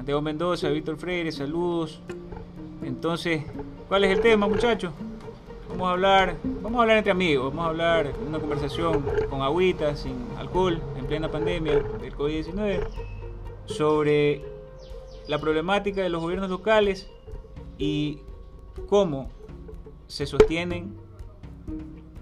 [0.00, 2.00] Santiago Mendoza, Víctor Freire, saludos.
[2.82, 3.42] Entonces,
[3.86, 4.94] ¿cuál es el tema, muchachos?
[5.68, 9.94] Vamos a hablar, vamos a hablar entre amigos, vamos a hablar una conversación con agüita,
[9.96, 12.80] sin alcohol, en plena pandemia del COVID-19,
[13.66, 14.42] sobre
[15.28, 17.10] la problemática de los gobiernos locales
[17.76, 18.20] y
[18.88, 19.28] cómo
[20.06, 20.94] se sostienen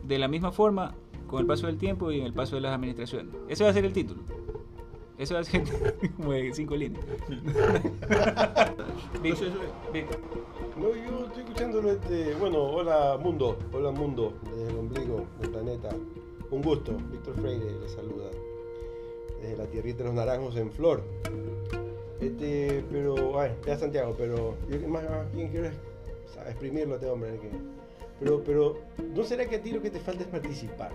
[0.03, 0.97] de la misma forma
[1.29, 3.33] con el paso del tiempo y en el paso de las administraciones.
[3.47, 4.18] Ese va a ser el título.
[5.19, 5.65] Eso va a ser
[6.17, 7.05] como de cinco líneas.
[10.79, 12.35] No, yo estoy escuchándolo este.
[12.37, 15.89] Bueno, hola mundo, hola mundo, desde el ombligo del planeta.
[16.53, 18.31] Un gusto, Víctor Freire le saluda.
[19.41, 21.03] Desde la tierrita de los naranjos en flor.
[22.21, 25.69] Este, pero, ay, ya Santiago, pero yo más, más bien quiero
[26.47, 27.33] exprimirlo a este hombre.
[27.41, 27.51] Que,
[28.21, 28.79] pero, pero,
[29.17, 30.93] ¿no será que a ti lo que te falta es participar?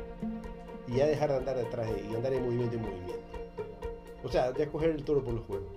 [0.87, 3.42] Y ya dejar de andar detrás de, y andar en movimiento en movimiento.
[4.23, 5.67] O sea, ya coger el toro por los juegos.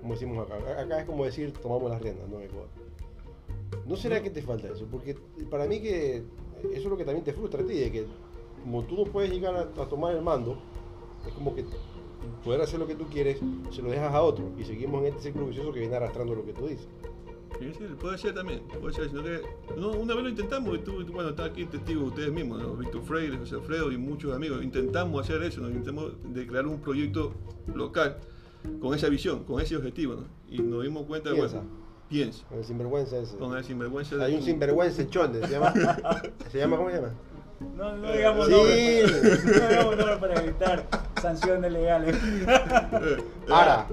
[0.00, 0.80] Como decimos acá.
[0.80, 2.38] Acá es como decir, tomamos las riendas, no
[3.86, 4.86] ¿No será que te falta eso?
[4.90, 5.16] Porque
[5.50, 6.24] para mí que eso
[6.72, 8.06] es lo que también te frustra a ti, de que
[8.62, 10.58] como tú no puedes llegar a, tomar el mando,
[11.26, 11.64] es como que
[12.44, 15.22] poder hacer lo que tú quieres, se lo dejas a otro y seguimos en este
[15.22, 16.86] ciclo vicioso que viene arrastrando lo que tú dices.
[17.60, 19.42] Sí, sí, puede ser también, puede ser, sino que
[19.76, 22.74] no, una vez lo intentamos, y tú, bueno, está aquí testigo ustedes mismos, ¿no?
[22.74, 26.80] Víctor Freire, José Alfredo y muchos amigos, intentamos hacer eso, nos intentamos de crear un
[26.80, 27.34] proyecto
[27.74, 28.16] local
[28.80, 30.24] con esa visión, con ese objetivo, ¿no?
[30.48, 31.56] Y nos dimos cuenta, Piensa.
[31.56, 31.70] bueno,
[32.08, 32.46] piensa.
[32.48, 33.36] Con el sinvergüenza ese.
[33.36, 34.24] Con el sinvergüenza.
[34.24, 35.74] Hay un sinvergüenza chonde, se llama,
[36.50, 37.14] se llama, ¿cómo se llama?
[37.76, 38.52] No, no digamos sí.
[38.52, 39.44] nombres.
[39.44, 40.88] No digamos nombres para evitar
[41.20, 42.16] sanciones legales.
[43.48, 43.86] Ahora.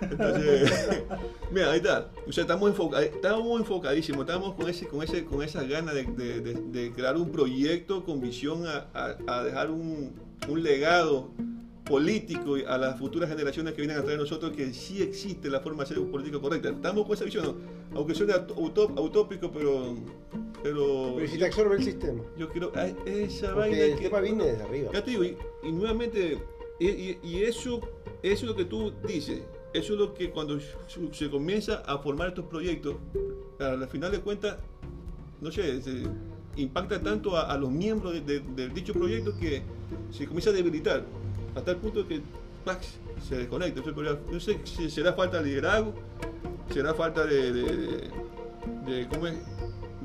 [0.00, 1.02] Entonces,
[1.50, 2.10] mira, ahí está.
[2.26, 6.04] O sea, estamos, enfoca estamos enfocadísimos, estamos con, ese, con, ese, con esas ganas de,
[6.04, 10.12] de, de, de crear un proyecto con visión a, a, a dejar un,
[10.48, 11.30] un legado
[11.84, 15.84] político a las futuras generaciones que vienen a traer nosotros que sí existe la forma
[15.84, 16.70] de hacer política correcta.
[16.70, 17.54] Estamos con esa visión, ¿no?
[17.98, 19.94] aunque suene utópico, pero,
[20.62, 21.14] pero...
[21.16, 22.22] Pero si te absorbe el sistema.
[22.38, 22.72] Yo quiero...
[22.74, 24.90] Esa Porque vaina el que, tema viene desde arriba.
[24.92, 26.38] ya te digo, y, y nuevamente,
[26.80, 27.80] y, y- y eso,
[28.22, 29.42] eso es lo que tú dices,
[29.74, 30.58] eso es lo que cuando
[31.12, 32.96] se- comienza a formar estos proyectos,
[33.60, 34.56] al final de cuentas,
[35.40, 36.02] no sé, se
[36.56, 39.62] impacta tanto a, a los miembros de, de- del dicho proyecto que
[40.10, 41.04] se comienza a debilitar,
[41.54, 42.20] hasta el punto que
[42.64, 42.94] ¡pax!
[43.28, 43.80] se desconecta.
[44.30, 45.94] No sé si será falta de liderazgo,
[46.72, 48.08] será falta de,
[49.10, 49.34] ¿cómo es?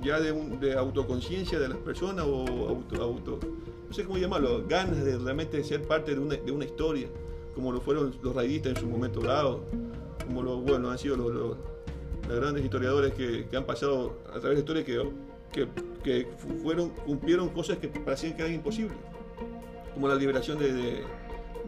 [0.01, 3.39] ya de, autoconciencia de las personas o auto, auto,
[3.87, 7.07] no sé cómo llamarlo, ganas de realmente ser parte de una, de una historia,
[7.53, 9.61] como lo fueron los raidistas en su momento dado,
[10.25, 11.57] como lo, bueno, han sido los,
[12.29, 15.03] grandes historiadores que, que han pasado a través de la historia que,
[15.51, 15.67] que,
[16.03, 18.95] que fu- fueron, cumplieron cosas que parecían que eran imposibles,
[19.95, 21.03] como la liberación de-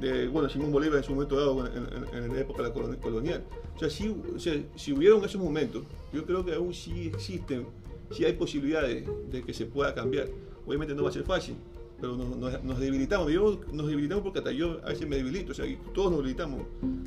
[0.01, 3.43] de, bueno, Simón Bolívar en su momento dado en, en- la época colonial.
[3.75, 7.65] O sea, si, o sea, si hubieron esos momentos, yo creo que aún sí existen,
[8.11, 10.27] sí hay posibilidades de que se pueda cambiar.
[10.65, 11.55] Obviamente no va a ser fácil,
[11.99, 13.31] pero nos, nos- nos debilitamos.
[13.31, 16.63] Yo, nos debilitamos porque hasta yo a veces me debilito, o sea, todos nos debilitamos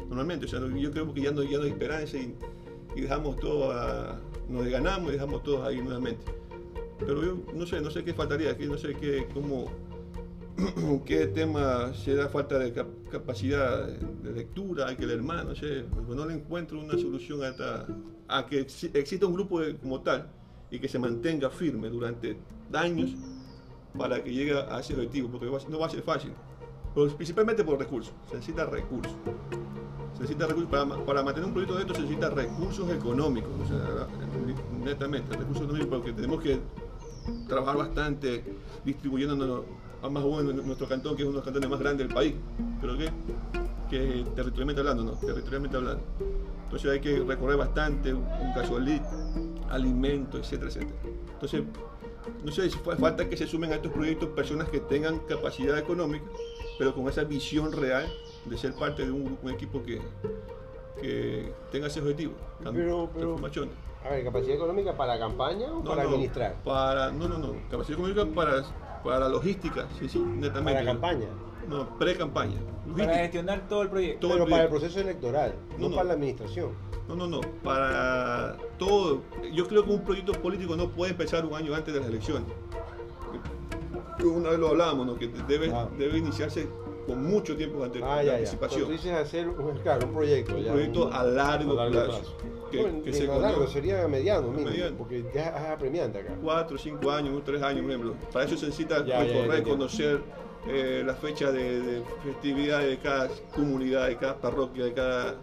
[0.09, 0.47] normalmente.
[0.47, 2.35] O sea, yo creo que ya no, ya no hay esperanza y,
[2.97, 4.19] y dejamos todo a,
[4.49, 6.25] nos ganamos y dejamos todos ahí nuevamente.
[7.01, 9.67] Pero yo no sé, no sé qué faltaría aquí, no sé qué, cómo,
[11.05, 15.85] qué tema será falta de cap- capacidad de lectura, hay que leer más, no sé,
[16.09, 17.41] no le encuentro una solución
[18.29, 20.29] a, que exi- exista un grupo como tal
[20.71, 22.37] y que se mantenga firme durante
[22.73, 23.15] años
[23.99, 26.33] para que llegue a ese objetivo, porque no va a ser fácil,
[27.17, 29.15] principalmente por recursos, se necesita recursos.
[30.15, 33.51] Se necesita recursos para, para mantener un proyecto de esto se necesita recursos económicos,
[34.85, 36.61] netamente, recursos económicos porque tenemos que
[37.49, 38.45] trabajar bastante
[38.85, 39.63] distribuyéndonos
[40.11, 42.35] más bueno en nuestro cantón, que es uno de los cantones más grandes del país,
[42.81, 43.11] pero que,
[43.91, 45.13] que territorialmente hablando, ¿no?
[45.13, 46.03] Territorialmente hablando.
[46.65, 48.25] Entonces hay que recorrer bastante, un
[48.55, 49.01] gasolí,
[49.71, 50.99] alimentos, etcétera, etcétera.
[51.33, 51.63] Entonces,
[52.45, 55.79] no sé, si fa- falta que se sumen a estos proyectos personas que tengan capacidad
[55.79, 56.25] económica,
[56.79, 58.07] pero con esa visión real
[58.47, 60.01] de ser parte de un, un equipo que,
[61.01, 62.33] que tenga ese objetivo.
[62.73, 63.37] Pero- pero-.
[64.05, 66.57] A ver, ¿capacidad económica para campaña o No, para no, administrar?
[66.63, 67.55] Para, no, no, no.
[67.71, 68.63] Capacidad económica para,
[69.05, 70.73] para logística, sí, sí, netamente.
[70.73, 71.27] Para campaña.
[71.69, 72.57] No, pre-campaña.
[72.59, 73.15] Para Logística.
[73.19, 74.21] gestionar todo el proyecto.
[74.21, 75.97] Todo el Pero para el proceso electoral, no, No, no.
[75.97, 76.71] para la administración.
[77.09, 77.41] No, no, no.
[77.63, 79.21] Para todo.
[79.53, 82.49] Yo creo que un proyecto político no puede empezar un año antes de las elecciones.
[84.25, 85.17] Una vez lo hablábamos, ¿no?
[85.19, 85.89] Que debe, Ah.
[85.99, 86.69] debe iniciarse
[87.07, 88.35] con mucho tiempo de ante- Ah, ya, ya.
[88.39, 88.85] anticipación.
[88.87, 90.55] Tú dices hacer un, claro, un proyecto.
[90.57, 92.21] Un ya, proyecto un- a largo, a largo plazo.
[92.21, 92.37] plazo.
[92.71, 94.97] Que, No, que se largo, sería mediano, mínimo, Mediano.
[94.97, 96.35] porque ya es apremiante acá.
[96.43, 98.15] cuatro, cinco años, tres años, por ejemplo.
[98.33, 99.71] Para eso se necesita Ya, ya, ya, recorrer, ya.
[99.71, 100.21] conocer
[100.67, 105.37] eh, la fecha de, de festividad de cada comunidad, de cada parroquia, de cada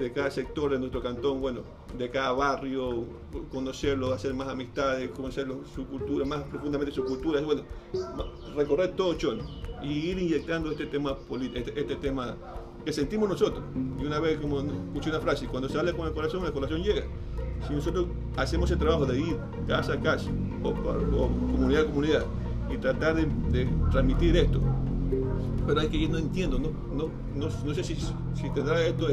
[0.00, 1.60] de cada sector de nuestro cantón, bueno,
[1.96, 3.04] de cada barrio,
[3.52, 7.62] conocerlo, hacer más amistades, conocer su cultura, más profundamente su cultura, bueno,
[8.56, 9.44] recorrer todo Cholo
[9.84, 11.16] y ir inyectando este tema,
[11.54, 12.36] este, este, tema
[12.84, 13.62] que sentimos nosotros.
[14.00, 16.82] Y una vez, como escuché una frase, cuando se habla con el corazón, el corazón
[16.82, 17.02] llega.
[17.66, 19.36] Si nosotros hacemos el trabajo de ir
[19.66, 20.30] casa a casa
[20.62, 22.24] o, comunidad a comunidad
[22.72, 24.60] y tratar de, transmitir esto,
[25.66, 27.10] pero hay que ir, no entiendo, no, no,
[27.64, 29.08] no, sé si, si tendrá esto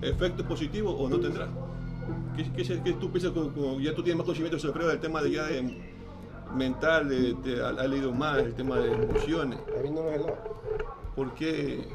[0.00, 1.48] efecto positivo o no tendrá.
[2.36, 5.30] ¿Qué, qué, qué tú piensas, como, ya tú tienes más conocimiento sobre el tema de
[5.30, 5.93] ya de
[6.54, 9.58] mental, de, ha, leído más, el tema de emociones?
[11.14, 11.86] ¿Por qué?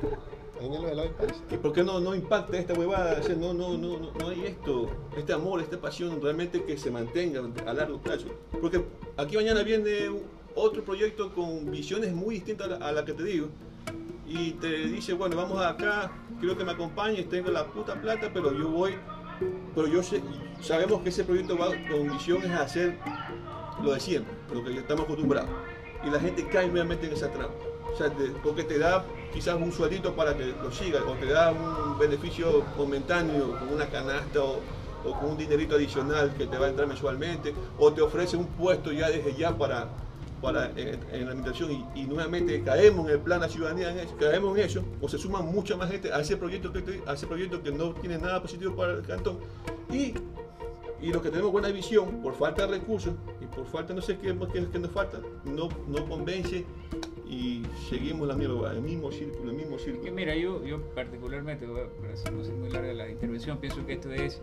[1.51, 3.21] ¿Y por qué no, no impacta esta huevada?
[3.37, 7.73] no, no, no, no, hay esto, este amor, esta pasión realmente que se mantenga a
[7.73, 8.27] largo plazo.
[8.59, 8.83] Porque
[9.15, 10.09] aquí mañana viene
[10.55, 13.47] otro proyecto con visiones muy distintas a la, que te digo.
[14.27, 18.53] Y te dice, bueno, vamos acá, quiero que me acompañes, tengo la puta plata, pero
[18.53, 18.95] yo voy,
[19.73, 20.21] pero yo sé,
[20.61, 22.99] sabemos que ese proyecto va con visiones a hacer
[23.83, 25.49] lo de siempre, lo que estamos acostumbrados.
[26.05, 27.55] Y la gente cae realmente en esa trampa.
[27.93, 28.11] O sea,
[28.43, 29.03] porque te da
[29.33, 33.87] quizás un sueldito para que lo siga, o te da un beneficio momentáneo con una
[33.87, 34.61] canasta o,
[35.19, 38.91] con un dinerito adicional que te va a entrar mensualmente, o te ofrece un puesto
[38.91, 39.89] ya desde ya para,
[40.41, 44.65] para en, la administración y, nuevamente caemos en el plan de la ciudadanía, caemos en
[44.65, 47.71] eso, o se suma mucha más gente a ese proyecto que, a ese proyecto que
[47.71, 49.39] no tiene nada positivo para el cantón.
[49.91, 50.13] Y
[51.01, 54.17] y los que tenemos buena visión, por falta de recursos y por falta no sé
[54.17, 56.65] qué, qué, qué nos falta, no, no convence
[57.27, 60.11] y seguimos la misma, el mismo círculo, el mismo círculo.
[60.11, 64.41] mira, yo, yo particularmente, para no ser muy larga la intervención, pienso que esto es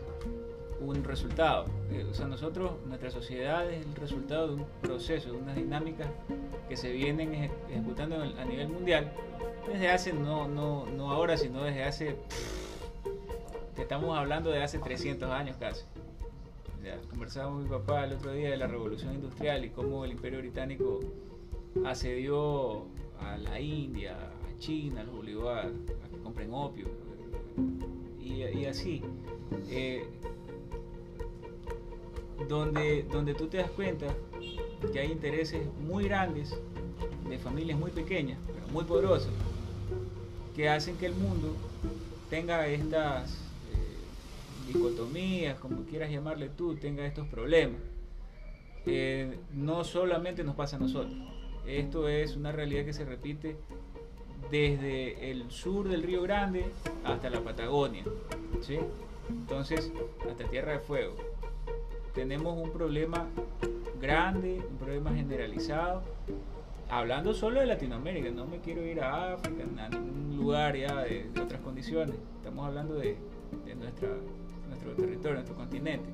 [0.80, 1.66] un resultado.
[1.90, 6.08] Eh, o sea, nosotros, nuestra sociedad es el resultado de un proceso, de unas dinámicas
[6.68, 9.12] que se vienen ejecutando a nivel mundial
[9.66, 12.16] desde hace, no, no, no ahora, sino desde hace,
[13.76, 15.84] estamos hablando de hace 300 años casi.
[17.10, 20.38] Conversaba con mi papá el otro día de la revolución industrial y cómo el imperio
[20.38, 21.00] británico
[21.84, 22.86] asedió
[23.20, 26.86] a la India, a China, los obligó a, que compren opio
[28.20, 29.02] y, así.
[29.70, 30.04] Eh,
[32.48, 34.06] donde, donde tú te das cuenta
[34.92, 36.54] que hay intereses muy grandes
[37.28, 39.32] de familias muy pequeñas, pero muy poderosas,
[40.54, 41.54] que hacen que el mundo
[42.28, 43.45] tenga estas
[44.66, 47.80] dicotomías, como quieras llamarle tú, tenga estos problemas.
[48.86, 51.16] Eh, no solamente nos pasa a nosotros,
[51.66, 53.56] esto es una realidad que se repite
[54.50, 56.66] desde el sur del Río Grande
[57.04, 58.04] hasta la Patagonia,
[58.60, 58.78] ¿sí?
[59.28, 59.92] Entonces,
[60.28, 61.16] hasta Tierra de Fuego.
[62.14, 63.26] Tenemos un problema
[64.00, 66.02] grande, un problema generalizado.
[66.88, 71.28] Hablando solo de Latinoamérica, no me quiero ir a África, a ningún lugar ya de,
[71.42, 72.16] otras condiciones.
[72.36, 73.16] Estamos hablando de,
[73.76, 74.08] nuestra,
[74.86, 76.08] nuestro territorio, nuestro continente,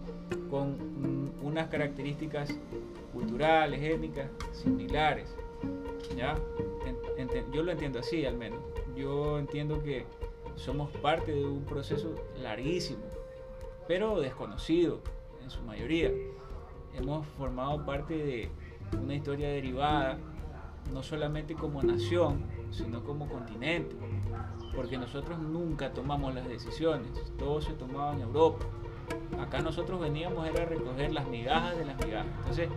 [0.51, 2.55] con unas características
[3.13, 5.35] culturales, étnicas similares.
[6.17, 6.37] ¿ya?
[7.53, 8.61] yo lo entiendo así al menos.
[8.97, 10.05] Yo entiendo que
[10.57, 13.03] somos parte de un proceso larguísimo,
[13.87, 15.01] pero desconocido
[15.43, 16.11] en su mayoría.
[16.95, 18.51] Hemos formado parte de
[19.03, 20.19] una historia derivada,
[20.93, 23.95] no solamente como nación, sino como continente,
[24.75, 28.65] porque nosotros nunca tomamos las decisiones, todo se tomaba en Europa.
[29.41, 32.27] Acá nosotros veníamos era a recoger las migajas de las migajas.
[32.39, 32.69] Entonces,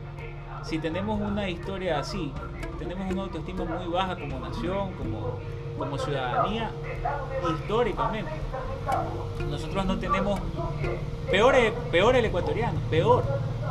[0.64, 2.34] si tenemos una historia así,
[2.80, 5.40] tenemos una autoestima muy baja como nación, como,
[5.78, 6.72] como ciudadanía,
[7.54, 8.32] históricamente.
[9.50, 10.40] Nosotros no tenemos,
[11.30, 11.56] peor,
[11.92, 13.24] peor el ecuatoriano, peor,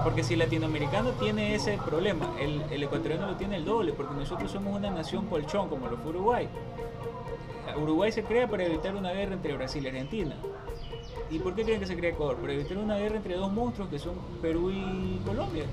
[0.03, 4.51] porque si el latinoamericano tiene ese problema, el, ecuatoriano lo tiene el doble, porque nosotros
[4.51, 6.49] somos una nación colchón como lo fue Uruguay.
[7.81, 10.35] Uruguay se crea para evitar una guerra entre Brasil y Argentina.
[11.31, 12.37] ¿Y por qué creen que se crea Ecuador?
[12.37, 15.65] Para evitar una guerra entre dos monstruos que son Perú y Colombia.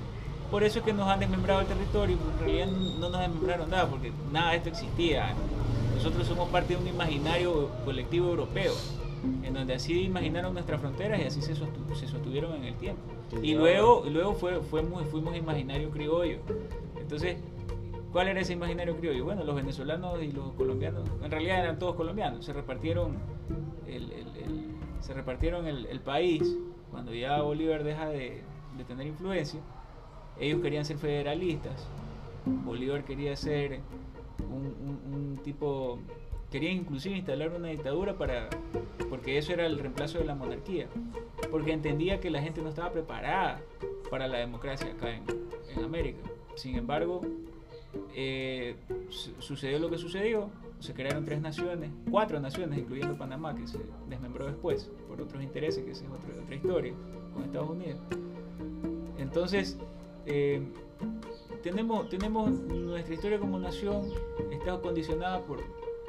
[0.50, 3.88] Por eso es que nos han desmembrado el territorio, en realidad no nos desmembraron nada,
[3.88, 5.34] porque nada de esto existía.
[5.94, 8.74] Nosotros somos parte de un imaginario colectivo europeo,
[9.44, 13.00] en donde así imaginaron nuestras fronteras y así se, sostuvieron en el tiempo.
[13.40, 16.38] Y luego, luego fue, fuimos, fuimos imaginario criollo.
[17.00, 17.36] Entonces,
[18.12, 19.24] ¿cuál era ese imaginario criollo?
[19.24, 23.16] Bueno, los venezolanos y los colombianos, en realidad eran todos colombianos, se repartieron
[23.86, 24.10] el,
[25.00, 26.56] se repartieron el, país
[26.90, 28.42] cuando ya Bolívar deja de
[28.86, 29.60] tener influencia
[30.38, 31.86] ellos querían ser federalistas,
[32.44, 33.80] Bolívar quería ser
[34.50, 35.98] un, tipo,
[36.52, 38.50] quería inclusive instalar una dictadura para,
[39.08, 40.86] porque eso era el reemplazo de la monarquía,
[41.50, 43.62] porque entendía que la gente no estaba preparada
[44.10, 46.20] para la democracia acá en, América.
[46.54, 47.22] Sin embargo,
[48.14, 48.76] eh,
[49.38, 53.78] sucedió lo que sucedió, se crearon tres naciones, cuatro naciones, incluyendo Panamá, que se
[54.10, 56.92] desmembró después por otros intereses, que esa es otra, otra historia,
[57.32, 58.00] con Estados Unidos.
[59.18, 59.78] Entonces,
[60.26, 60.62] eh,
[61.62, 64.10] tenemos, tenemos nuestra historia como nación
[64.50, 65.62] está condicionada por,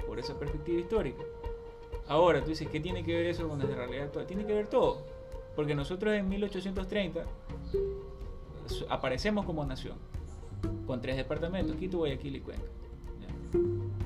[0.08, 1.24] por esa perspectiva histórica.
[2.08, 4.26] Ahora, tú dices, ¿qué tiene que ver eso con nuestra realidad actual?
[4.26, 5.02] Tiene que ver todo.
[5.56, 7.24] Porque nosotros en 1830
[8.90, 9.98] aparecemos como nación,
[10.88, 12.66] con tres departamentos, Quito, Guayaquil y Cuenca.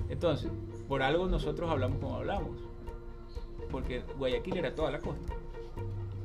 [0.09, 0.51] Entonces,
[0.87, 2.57] por algo nosotros hablamos como hablamos,
[3.71, 5.33] porque Guayaquil era toda la costa.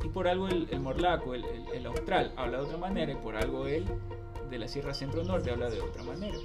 [0.04, 3.86] Y por algo el, morlaco, el austral, habla de otra manera, y por algo él
[4.52, 6.36] de la Sierra Centro Norte habla de otra manera.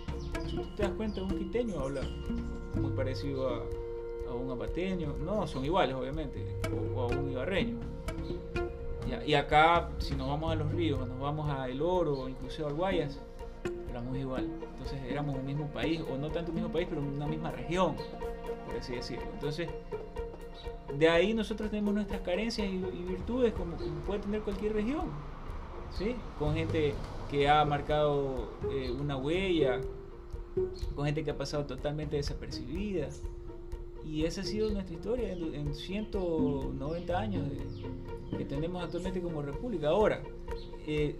[0.47, 2.01] Si tú te das cuenta, un quiteño habla
[2.79, 3.63] muy parecido a,
[4.33, 6.45] un apateño, no, son iguales obviamente,
[6.95, 7.77] o, a un ibarreño.
[9.25, 12.73] Y acá, si nos vamos a los ríos, nos vamos a El Oro, incluso al
[12.73, 13.19] Guayas,
[13.87, 14.49] hablamos igual.
[14.73, 17.95] Entonces éramos un mismo país, o no tanto un mismo país, pero una misma región,
[18.65, 19.25] por así decirlo.
[19.33, 19.69] Entonces,
[20.97, 25.05] de ahí nosotros tenemos nuestras carencias y, virtudes como, como puede tener cualquier región,
[25.91, 26.15] ¿sí?
[26.37, 26.93] Con gente
[27.29, 29.79] que ha marcado eh, una huella,
[30.95, 33.09] con gente que ha pasado totalmente desapercibida.
[34.05, 39.41] Y esa ha sido nuestra historia en, en 190 años de- que tenemos actualmente como
[39.41, 39.89] república.
[39.89, 40.21] Ahora,
[40.85, 41.17] eh,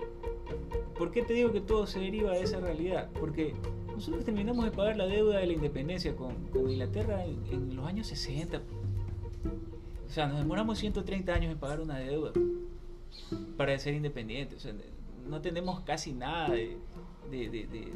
[0.98, 3.10] ¿por qué te digo que todo se deriva de esa realidad?
[3.20, 3.54] Porque
[3.94, 7.86] nosotros terminamos de pagar la deuda de la independencia con, con Inglaterra en, en los
[7.86, 8.62] años 60.
[10.08, 12.32] O sea, nos demoramos 130 años en pagar una deuda
[13.58, 14.58] para ser independientes.
[14.60, 14.74] O sea,
[15.28, 16.78] no tenemos casi nada de,
[17.32, 17.88] de, de- de-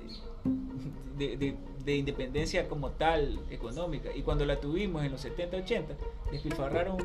[1.18, 4.10] de- de- de independencia como tal económica.
[4.16, 5.96] Y cuando la tuvimos en los 70, 80,
[6.32, 6.98] despilfarraron,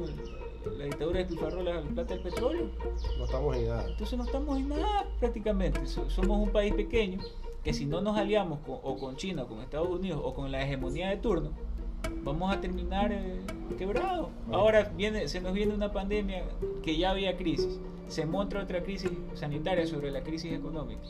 [0.77, 2.71] la dictadura despilfarró la plata del petróleo.
[3.19, 3.87] No estamos en nada.
[3.89, 5.87] Entonces no estamos en nada prácticamente.
[5.87, 7.21] So- Somos un país pequeño
[7.65, 10.53] que si no nos aliamos con- o con China, o con Estados Unidos o con
[10.53, 11.51] la hegemonía de turno,
[12.23, 13.41] vamos a terminar eh,
[13.79, 14.29] quebrados.
[14.53, 16.45] Ahora viene, se nos viene una pandemia
[16.83, 17.79] que ya había crisis.
[18.09, 21.03] Se monta otra crisis sanitaria sobre la crisis económica.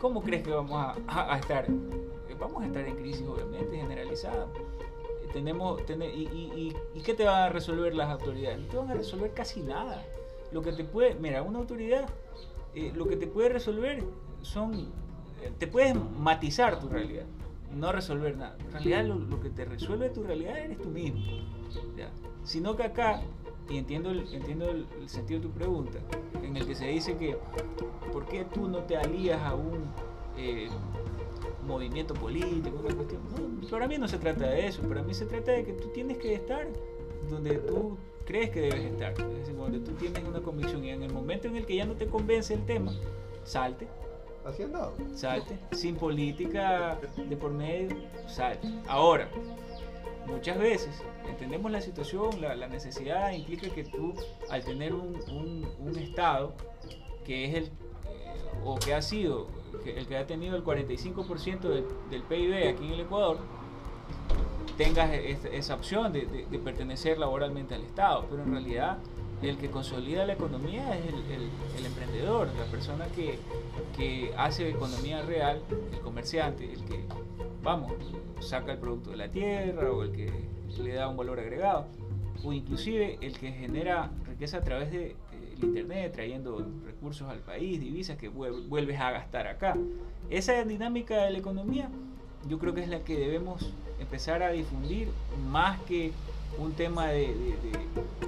[0.00, 1.66] ¿Cómo crees que vamos a, a- a estar?
[1.68, 4.46] Eh, Vamos a estar en crisis obviamente generalizada.
[5.24, 6.52] Eh, Tenemos, tene- y, y-
[6.94, 8.58] y- ¿y qué te van a resolver las autoridades?
[8.58, 10.04] No te van a resolver casi nada.
[10.52, 12.08] Lo que te puede, mira, una autoridad,
[12.74, 14.02] eh, lo que te puede resolver
[14.42, 14.88] son,
[15.58, 17.24] te puedes matizar tu realidad,
[17.74, 18.56] no resolver nada.
[18.66, 21.20] En realidad lo, lo que te resuelve tu realidad eres tú mismo.
[21.96, 22.10] ¿ya?
[22.44, 23.22] Sino que acá,
[23.68, 25.98] y entiendo, el, entiendo el, el sentido de tu pregunta,
[26.42, 27.36] en el que se dice que,
[28.12, 29.84] ¿por qué tú no te alías a un
[30.36, 30.68] eh,
[31.66, 33.22] movimiento político, una cuestión?
[33.60, 35.88] No, para mí no se trata de eso, para mí se trata de que tú
[35.88, 36.66] tienes que estar
[37.30, 41.02] donde tú crees que debes estar, es decir, donde tú tienes una convicción y en
[41.02, 42.92] el momento en el que ya no te convence el tema,
[43.44, 43.88] salte,
[44.44, 44.94] Así andado.
[45.14, 47.96] salte, sin política de por medio,
[48.26, 48.68] salte.
[48.86, 49.28] Ahora,
[50.26, 54.14] muchas veces entendemos la situación, la, la necesidad implica que tú,
[54.50, 56.52] al tener un, un- Estado
[57.24, 57.70] que es el, eh,
[58.64, 59.48] o que ha sido,
[59.86, 63.38] el que ha tenido el 45% del, del PIB aquí en el Ecuador,
[64.76, 68.98] tengas es- esa opción de, de- de pertenecer laboralmente al Estado, pero en realidad
[69.42, 73.38] el que consolida la economía es el, el- emprendedor, la persona que,
[73.96, 75.60] que hace economía real,
[75.92, 77.04] el comerciante, el que,
[77.62, 77.92] vamos,
[78.40, 80.30] saca el producto de la tierra o el que
[80.82, 81.86] le da un valor agregado,
[82.42, 85.16] o inclusive el que genera riqueza a través del de, eh,
[85.62, 89.76] Internet, trayendo recursos al país, divisas que vuel- vuelves a gastar acá.
[90.30, 91.90] Esa dinámica de la economía
[92.48, 95.08] yo creo que es la que debemos empezar a difundir
[95.50, 96.12] más que
[96.58, 97.34] un tema de-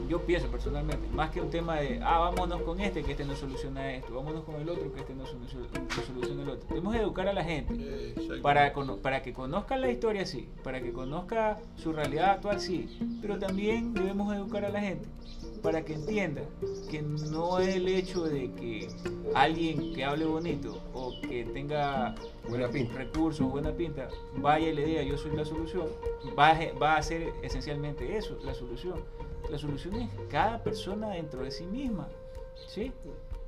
[0.08, 3.34] yo pienso personalmente, más que un tema de, ah, vámonos con este, que este no
[3.36, 6.68] soluciona esto, vámonos con el otro, que este no, solu- no soluciona el otro.
[6.68, 8.72] Debemos educar a la gente para,
[9.02, 13.94] para que conozca la historia, sí, para que conozca su realidad actual, sí, pero también
[13.94, 15.08] debemos educar a la gente
[15.62, 16.42] para que entienda
[16.90, 18.88] que no es el hecho de que
[19.34, 22.14] alguien que hable bonito o que tenga
[22.48, 22.94] Buena pinta.
[22.94, 25.86] recursos, buena pinta, vaya y le diga yo soy la solución,
[26.38, 29.00] va a, va a ser esencialmente eso, la solución.
[29.50, 32.08] La solución es cada persona dentro de sí misma,
[32.68, 32.92] ¿sí?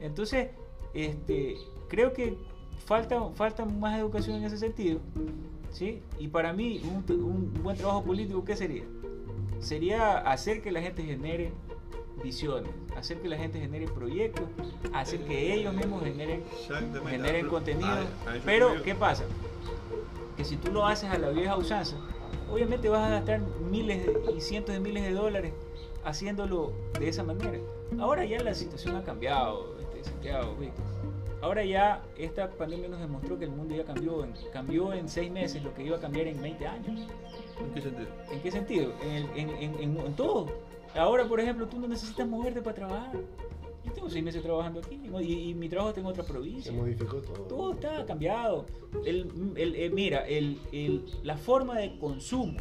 [0.01, 0.51] Entonces,
[0.95, 1.57] este,
[1.89, 2.37] creo que
[2.85, 5.01] falta, falta más educación en ese sentido,
[5.73, 6.03] ¿sí?
[6.19, 8.85] Y para mí, un, un buen trabajo político, ¿qué sería?
[9.61, 11.53] Sería hacer que la gente genere
[12.23, 14.45] visiones, hacer que la gente genere proyectos,
[14.93, 16.45] hacer que ellos mismos generen,
[17.09, 17.97] generen contenido.
[18.45, 18.83] Pero.
[18.83, 19.25] ¿qué pasa?
[20.37, 21.97] Que si tú lo haces a la vieja usanza,
[22.51, 23.41] obviamente vas a gastar
[23.71, 25.53] miles y cientos de miles de dólares
[26.09, 27.59] haciéndolo de esa manera.
[27.99, 30.85] Ahora ya la situación ha cambiado, este, Santiago, Víctor.
[31.41, 34.25] Ahora ya esta pandemia nos demostró que el mundo ya cambió.
[34.25, 37.09] En, cambió en seis meses lo que iba a cambiar en 20 años.
[37.61, 38.09] ¿En qué sentido?
[38.33, 38.93] ¿En qué sentido?
[39.03, 40.47] En, en- en- todo.
[40.97, 43.13] Ahora, por ejemplo, tú no necesitas moverte para trabajar.
[43.85, 46.73] Yo tengo seis meses trabajando aquí y, y mi trabajo está en otra Se provincia.
[46.73, 47.43] modificó todo.
[47.45, 48.67] Todo está cambiado.
[49.05, 52.59] El, el- eh, mira, el- el- la forma de consumo,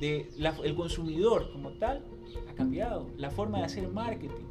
[0.00, 2.04] de la- el consumidor como tal,
[2.48, 3.08] ha cambiado.
[3.16, 4.44] La forma de hacer marketing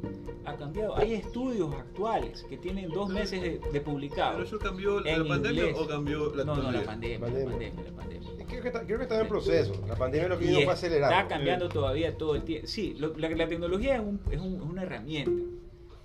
[0.44, 0.96] ha cambiado.
[0.96, 5.76] Hay estudios actuales que tienen dos meses de, de ¿Pero eso cambió la pandemia inglés.
[5.78, 7.82] o cambió la No, no, la pandemia, la Pandemia.
[7.84, 8.28] la pandemia.
[8.48, 9.72] Creo que, está, creo que está en proceso.
[9.86, 11.12] La pandemia lo que vino fue acelerar.
[11.12, 12.66] está cambiando todavía todo el tiempo.
[12.66, 15.42] Sí, lo- la, la tecnología es, un- es un- es una herramienta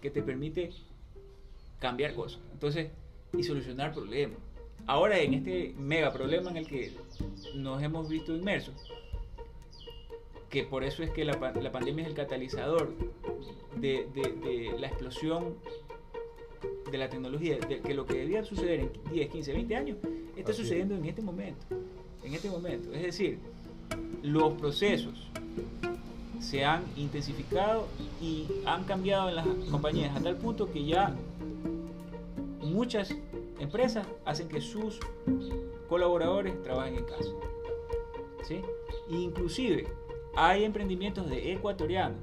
[0.02, 0.72] que te permite
[1.80, 2.40] cambiar cosas.
[2.54, 2.92] Entonces,
[3.38, 4.38] y solucionar problemas.
[4.86, 6.92] Ahora, en este mega problema en el que
[7.56, 8.76] nos hemos visto inmersos,
[10.54, 12.92] que por eso es que la, la pandemia es el catalizador
[13.76, 14.34] de, de-
[14.72, 15.56] de la explosión
[16.92, 19.98] de la tecnología, de que lo que debía suceder en 10, 15, 20 años,
[20.38, 20.68] está Así es.
[20.68, 21.66] sucediendo en este momento.
[22.24, 22.94] En este momento.
[22.94, 23.40] Es decir,
[24.22, 25.28] los procesos
[26.40, 27.88] se han intensificado
[28.22, 31.16] y han cambiado en las compañías a tal punto que ya
[32.62, 33.10] muchas
[33.60, 35.00] empresas hacen que sus
[35.90, 37.32] colaboradores trabajen en casa.
[38.48, 38.62] ¿sí?
[39.10, 39.88] Inclusive
[40.36, 42.20] hay emprendimientos de ecuatorianos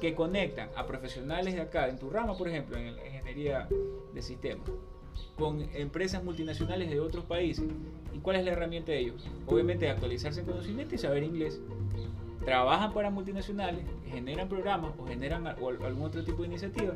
[0.00, 3.68] que conectan a profesionales de acá, en tu rama, por ejemplo, en la ingeniería
[4.12, 4.68] de sistemas,
[5.36, 7.64] con empresas multinacionales de otros países.
[8.14, 9.28] ¿Y cuál es la herramienta de ellos?
[9.46, 11.60] Obviamente actualizarse en conocimiento y saber inglés.
[12.44, 16.94] Trabajan para multinacionales, generan programas o generan algún otro tipo de iniciativa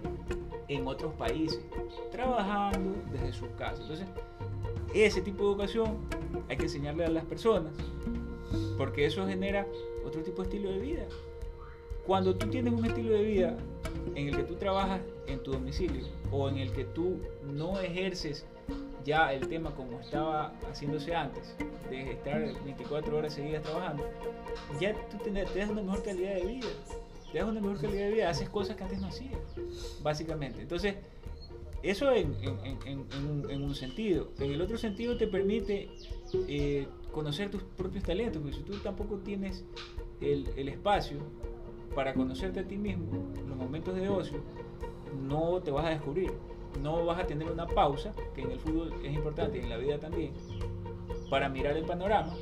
[0.68, 1.60] en otros países,
[2.10, 3.80] trabajando desde sus casas.
[3.80, 4.06] Entonces,
[4.94, 5.98] ese tipo de educación
[6.48, 7.74] hay que enseñarle a las personas,
[8.78, 9.66] porque eso genera
[10.06, 11.06] otro tipo de estilo de vida.
[12.06, 13.56] Cuando tú tienes un estilo de vida
[14.14, 17.18] en el que tú trabajas en tu domicilio o en el que tú
[17.50, 18.44] no ejerces
[19.04, 21.54] ya el tema como estaba haciéndose antes,
[21.90, 24.04] de estar 24 horas seguidas trabajando,
[24.80, 26.68] ya tú te, te das una mejor calidad de vida.
[27.32, 29.38] Te das una mejor calidad de vida, haces cosas que antes no hacías,
[30.02, 30.62] básicamente.
[30.62, 30.94] Entonces,
[31.82, 34.28] eso en, en- en- en- un, un sentido.
[34.38, 35.90] En el otro sentido te permite
[36.48, 39.64] eh, conocer tus propios talentos, porque si tú tampoco tienes
[40.20, 41.18] el, el espacio
[41.94, 43.06] para conocerte a ti mismo,
[43.48, 44.38] los momentos de ocio,
[45.22, 46.32] no te vas a descubrir.
[46.82, 49.76] No vas a tener una pausa, que en el fútbol es importante y en la
[49.76, 50.32] vida también,
[51.30, 52.34] para mirar el panorama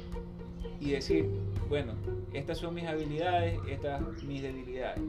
[0.81, 1.29] y decir,
[1.69, 1.93] bueno,
[2.33, 5.03] estas son mis habilidades, estas mis debilidades.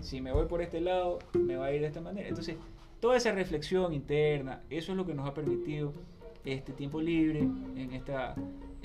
[0.00, 2.28] Si me voy por este lado, me va a ir de esta manera.
[2.28, 2.56] Entonces,
[3.00, 5.94] toda esa reflexión interna, eso es lo que nos ha permitido
[6.44, 8.34] este tiempo libre en esta,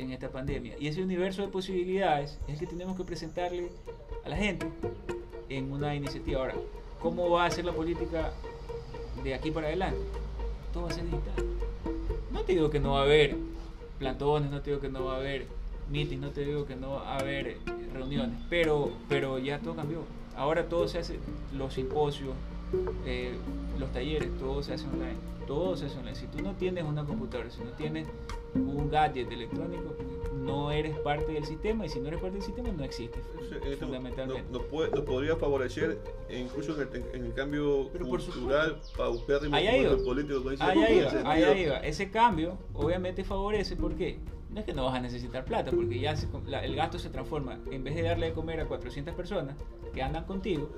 [0.02, 0.76] en esta pandemia.
[0.80, 3.70] Y ese universo de posibilidades es el que tenemos que presentarle
[4.26, 4.68] a la gente
[5.50, 6.40] en una iniciativa.
[6.40, 6.56] Ahora,
[7.02, 8.32] ¿cómo va a ser la política
[9.24, 10.00] de aquí para adelante?
[10.74, 11.46] Todo va a ser digital.
[12.32, 13.36] No te digo que no va a haber
[14.00, 15.46] plantones, no te digo que no va a haber
[15.90, 17.58] meetings, no te digo que no va a haber
[17.94, 20.00] reuniones, pero, pero ya todo cambió.
[20.36, 21.20] Ahora todo se hace,
[21.54, 22.34] los simposios,
[23.06, 23.36] eh,
[23.78, 25.18] los talleres, todo se hace online.
[25.52, 26.16] Todo se online.
[26.16, 28.08] Si tú no tienes una computadora, si no tienes
[28.56, 29.98] un gadget electrónico,
[30.42, 33.22] no eres parte del sistema y si no eres parte del sistema no existes
[33.66, 34.44] eso fundamentalmente.
[34.52, 36.00] Nos, nos podría favorecer,
[36.30, 39.56] e incluso en el, en el cambio Pero cultural, paupérrimo
[40.04, 40.50] político.
[40.50, 41.68] dice, Allá iba, ese allá sentido.
[41.68, 41.78] iba.
[41.80, 44.20] Ese cambio obviamente favorece, ¿por qué?
[44.50, 47.10] No es que no vas a necesitar plata, porque ya se- la- el gasto se
[47.10, 47.58] transforma.
[47.72, 49.56] En vez de darle de comer a 400 personas
[49.94, 50.70] que andan contigo,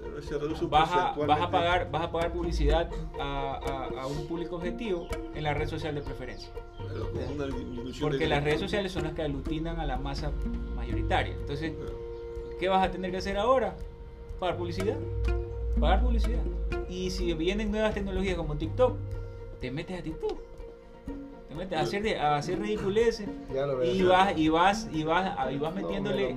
[0.69, 3.55] vas a, vas a, pagar, vas a pagar publicidad a,
[3.95, 6.49] a- a un público objetivo en la red social de preferencia.
[6.93, 10.31] Disminución Porque de- las redes sociales son las que aglutinan a la masa
[10.75, 11.33] mayoritaria.
[11.33, 11.73] Entonces,
[12.59, 13.75] ¿qué vas a tener que hacer ahora?
[14.39, 14.97] Pagar publicidad.
[15.79, 16.41] Pagar publicidad.
[16.89, 18.95] Y si vienen nuevas tecnologías como TikTok,
[19.59, 20.37] te metes a TikTok.
[21.49, 23.93] Te metes a hacer, de- a hacer ridiculeces Ya lo veo.
[23.93, 26.29] y vas, y vas, y vas, y vas No me metiéndole,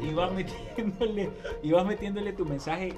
[0.00, 1.30] y vas metiéndole,
[1.62, 2.94] y vas metiéndole tu mensaje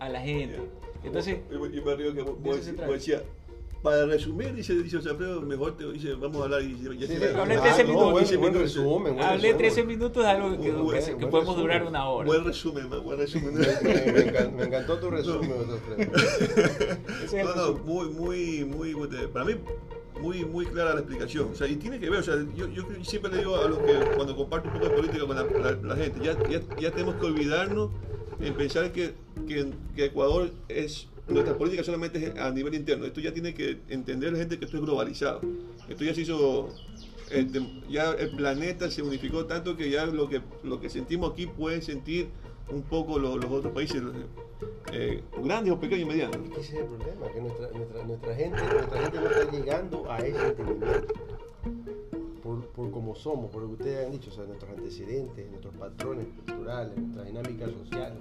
[0.00, 0.60] a la gente.
[1.04, 3.22] Entonces, yo me río que vos, decías,
[3.82, 7.06] para resumir, dice, dice José Alfredo, mejor te dice, vamos a hablar y dice, ya
[7.08, 8.12] Sí, se hablé ah, 13 no, minutos.
[8.12, 8.74] Buen, 15 buen minutos.
[8.76, 9.14] resumen.
[9.14, 9.56] buen hablé resumen.
[9.58, 10.72] 13 minutos de algo que, Buen-
[11.04, 11.56] que buen podemos resumen.
[11.60, 12.26] durar una hora.
[12.26, 13.54] Buen resumen, man, buen resumen.
[13.54, 17.84] Me, me- me encan- me encantó tu resumen, el No, no, resumen.
[17.84, 18.64] muy, muy,
[18.94, 19.54] muy, para mí,
[20.20, 21.48] muy, muy clara la explicación.
[21.52, 23.78] O sea, y tiene que ver, o sea, yo, yo siempre le digo a los
[23.78, 26.90] que cuando comparto un poco de política con la, la- la gente, ya, ya, ya
[26.92, 27.90] tenemos que olvidarnos
[28.40, 29.14] en pensar que,
[29.48, 33.06] que, que Ecuador es, nuestra política solamente es a nivel interno.
[33.06, 35.40] Esto ya tiene que entender la gente que esto es globalizado.
[35.88, 36.68] Esto ya se hizo,
[37.30, 41.46] este, ya el planeta se unificó tanto que ya lo que, lo que sentimos aquí
[41.46, 42.28] pueden sentir
[42.70, 44.02] un poco los, los otros países,
[44.92, 46.36] eh, grandes o pequeños y medianos.
[46.52, 50.18] Ese es el problema, que nuestra, nuestra, nuestra gente, nuestra gente no está llegando a
[50.18, 51.14] ese entendimiento.
[52.42, 55.74] Por, por como somos, por lo que ustedes han dicho, o sea, nuestros antecedentes, nuestros
[55.74, 58.18] patrones culturales, nuestras dinámicas sociales,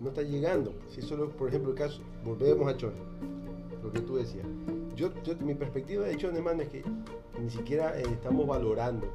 [0.00, 0.72] no está llegando.
[0.88, 2.96] Si solo, por ejemplo, el caso, volvemos a Chone,
[3.82, 4.46] lo que tú decías.
[4.94, 6.82] Yo, yo- mi perspectiva de Chone, hermano, es que
[7.40, 9.06] ni siquiera eh, estamos valorando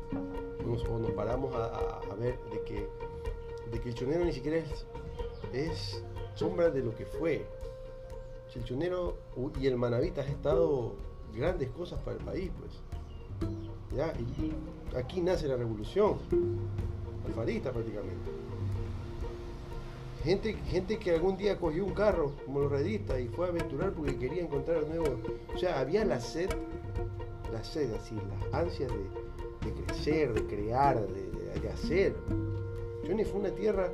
[0.89, 2.87] o nos paramos a, ver de que,
[3.71, 4.57] de que el chonero ni siquiera
[5.53, 6.03] es,
[6.35, 7.45] sombra de lo que fue.
[8.49, 9.17] Si el chonero
[9.59, 10.93] y el manavita han estado
[11.35, 12.71] grandes cosas para el país, pues.
[13.95, 14.13] Ya,
[14.97, 16.17] aquí nace la revolución,
[17.25, 18.40] alfarista prácticamente.
[20.23, 23.91] Gente, gente que algún día cogió un carro como los redistas y fue a aventurar
[23.91, 25.17] porque quería encontrar nuevo.
[25.53, 26.49] O sea, había la sed,
[27.51, 32.15] la sed, así, las ansias de, crecer, de crear, de, hacer.
[33.07, 33.91] Johnny fue una tierra,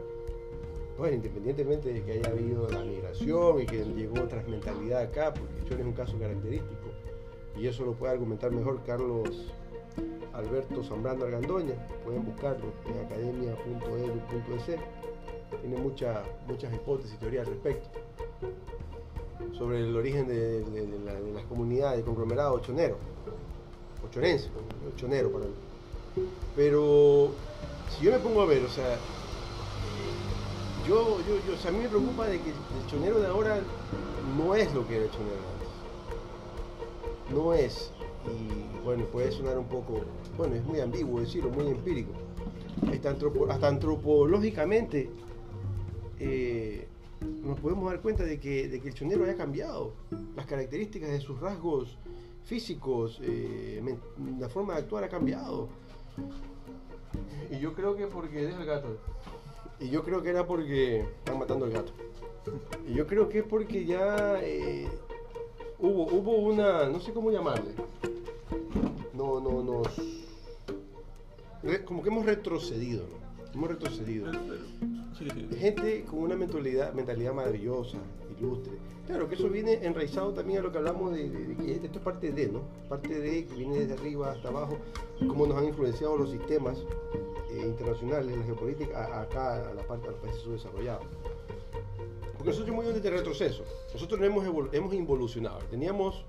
[0.98, 5.62] bueno, independientemente de que haya habido la migración y que llegó otras mentalidades acá, porque
[5.70, 6.90] Johnny es un caso característico,
[7.58, 9.54] y eso lo puede argumentar mejor Carlos
[10.34, 14.80] Alberto Zambrano Argandoña, pueden buscarlo en academia.edu.es,
[15.62, 17.90] tiene mucha- muchas hipótesis y teorías al respecto
[19.58, 22.98] sobre el origen de, de- de la- de las comunidades, del conglomerado chonero,
[24.06, 24.50] o chorense,
[24.88, 25.54] o chonero para mí.
[26.56, 27.36] Pero
[27.88, 29.00] si yo me pongo a ver, o sea,
[30.84, 33.62] yo, yo, o sea, a mí me preocupa de que el chonero de ahora
[34.38, 35.70] no es lo que era el chonero antes.
[37.34, 37.92] No es.
[38.26, 40.02] Y bueno, puede sonar un poco,
[40.38, 42.12] bueno, es muy ambiguo decirlo, muy empírico.
[42.92, 45.10] Hasta, antropo- hasta antropológicamente
[46.20, 46.88] eh,
[47.44, 49.94] nos podemos dar cuenta de que, de que el chonero haya cambiado.
[50.36, 51.98] Las características de sus rasgos
[52.46, 53.84] físicos, eh,
[54.40, 55.70] la forma de actuar ha cambiado.
[57.52, 58.98] Y yo creo que porque deja el gato.
[59.80, 61.92] Y yo creo que era porque están matando al gato.
[62.88, 64.88] Y yo creo que es porque ya eh,
[65.80, 67.72] hubo, hubo una, no sé cómo llamarle.
[69.14, 69.88] No, no, nos.
[71.86, 73.52] Como que hemos retrocedido, ¿no?
[73.54, 74.32] Hemos retrocedido.
[75.58, 77.98] Gente con una mentalidad, mentalidad maravillosa,
[78.40, 78.74] ilustre.
[79.08, 82.32] Claro que eso viene enraizado también a lo que hablamos de, de- esto es parte
[82.32, 82.62] de, ¿no?
[82.90, 84.78] Parte de que viene desde arriba hasta abajo,
[85.28, 86.78] cómo nos han influenciado los sistemas
[87.52, 91.06] eh, internacionales, la geopolítica, a- acá a la parte de los países subdesarrollados.
[92.34, 93.64] Porque nosotros muy de retroceso.
[93.94, 95.60] Nosotros no hemos, evol- hemos involucionado.
[95.72, 96.26] Teníamos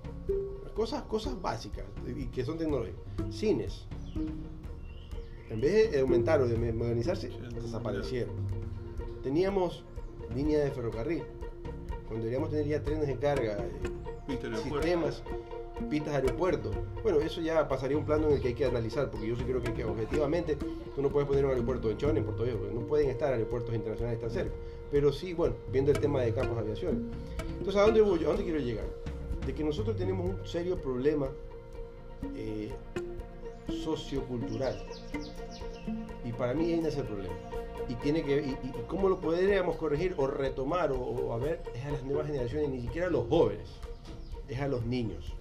[0.75, 3.01] cosas, cosas básicas y que son tecnológicas.
[3.31, 3.87] Cines.
[5.51, 8.35] En vez de aumentar o de modernizarse, desaparecieron.
[9.29, 9.85] Teníamos
[10.35, 11.23] línea de ferrocarril.
[12.07, 15.23] Cuando deberíamos tener ya trenes de carga, eh, sistemas,
[15.91, 16.71] pistas de aeropuerto.
[17.03, 19.37] Bueno, eso ya pasaría a un plano en el que hay que analizar, porque yo
[19.37, 22.45] sí creo que, que objetivamente tú no puedes poner un aeropuerto en Chone, en Puerto
[22.45, 24.55] Viejo, porque no pueden estar aeropuertos internacionales tan cerca.
[24.91, 27.11] Pero sí, bueno, viendo el tema de campos de aviación.
[27.59, 28.25] Entonces, ¿a dónde voy?
[28.25, 28.87] ¿A dónde quiero llegar?
[29.45, 31.29] De que nosotros tenemos un serio problema
[32.35, 32.73] eh,
[33.85, 34.87] sociocultural.
[36.25, 37.35] Y para mí ahí nace el problema.
[37.89, 41.85] Y tiene que y, y- cómo lo podríamos corregir o retomar o, a ver es
[41.85, 43.69] a las nuevas generaciones, ni siquiera a los jóvenes,
[44.49, 45.33] es a los niños,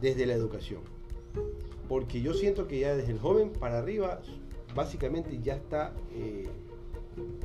[0.00, 0.80] desde la educación.
[1.88, 4.20] Porque yo siento que ya desde el joven para arriba,
[4.74, 6.48] básicamente ya está, eh,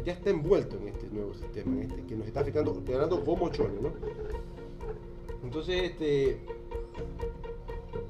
[0.04, 3.80] ya está envuelto en este nuevo sistema, este, que nos está afectando, hablando como chole,
[3.82, 3.92] ¿no?
[5.44, 6.40] Entonces, este,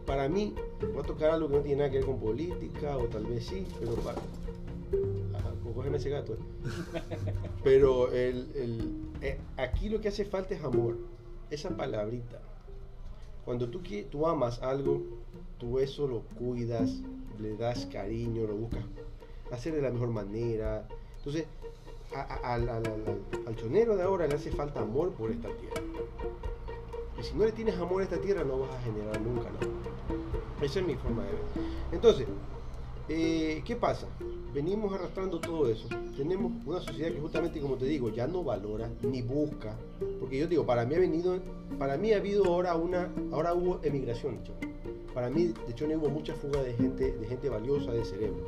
[0.06, 0.54] para mí,
[0.94, 3.46] voy a tocar algo que no tiene nada que ver con política, o tal vez
[3.46, 4.22] sí, pero para.
[5.34, 6.34] Ajá, pues ese gato.
[6.34, 6.38] eh.
[7.64, 10.98] Pero el, el- eh, aquí lo que hace falta es amor.
[11.50, 12.40] Esa palabrita.
[13.46, 15.04] Cuando tú, tú amas algo,
[15.60, 17.02] tú eso lo cuidas,
[17.40, 18.84] le das cariño, lo buscas
[19.52, 20.88] hacer de la mejor manera.
[21.18, 21.46] Entonces,
[22.44, 25.82] al chonero de ahora le hace falta amor por esta tierra.
[27.20, 29.68] Y si no le tienes amor a esta tierra, no vas a generar nunca nada.
[30.62, 31.40] Esa es mi forma de ver.
[31.92, 32.28] Entonces,
[33.10, 34.08] eh, ¿qué pasa?
[34.54, 35.88] Venimos arrastrando todo eso.
[36.16, 39.78] Tenemos una sociedad que justamente, como te digo, ya no valora ni busca.
[40.20, 41.38] Porque yo digo, para mí ha venido,
[41.78, 44.40] para mí ha habido ahora una, ahora hubo emigración.
[45.14, 48.46] Para mí, de hecho, hubo mucha fuga de gente, de gente valiosa de cerebro.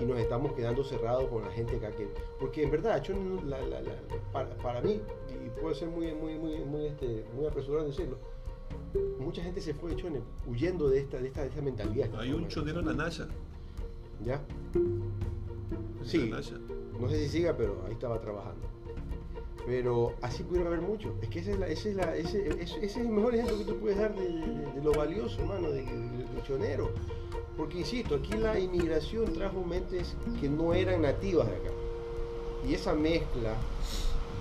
[0.00, 2.08] Y nos estamos quedando cerrados con la gente acá que,
[2.40, 3.60] porque en verdad, no- la-
[4.32, 5.00] para, mí,
[5.44, 8.18] y puede ser muy, muy, muy, muy, este, muy apresurado decirlo,
[9.20, 12.08] mucha gente se fue de Chone huyendo de esta, de esta, de esta mentalidad.
[12.18, 13.28] Hay un chonero en la NASA.
[14.22, 14.40] ¿Ya?
[16.04, 16.18] Sí.
[17.00, 18.66] No sé si siga, pero ahí estaba trabajando.
[19.66, 21.12] Pero así pudieron haber muchos.
[21.22, 23.64] Es que ese es, la- ese es, la- ese, ese- es el mejor ejemplo que
[23.64, 25.92] tú puedes dar de, de- de lo valioso, hermano, de, de,
[26.34, 26.90] de chonero.
[27.56, 31.70] Porque insisto, aquí la inmigración trajo mentes que no eran nativas de acá.
[32.68, 33.54] y esa mezcla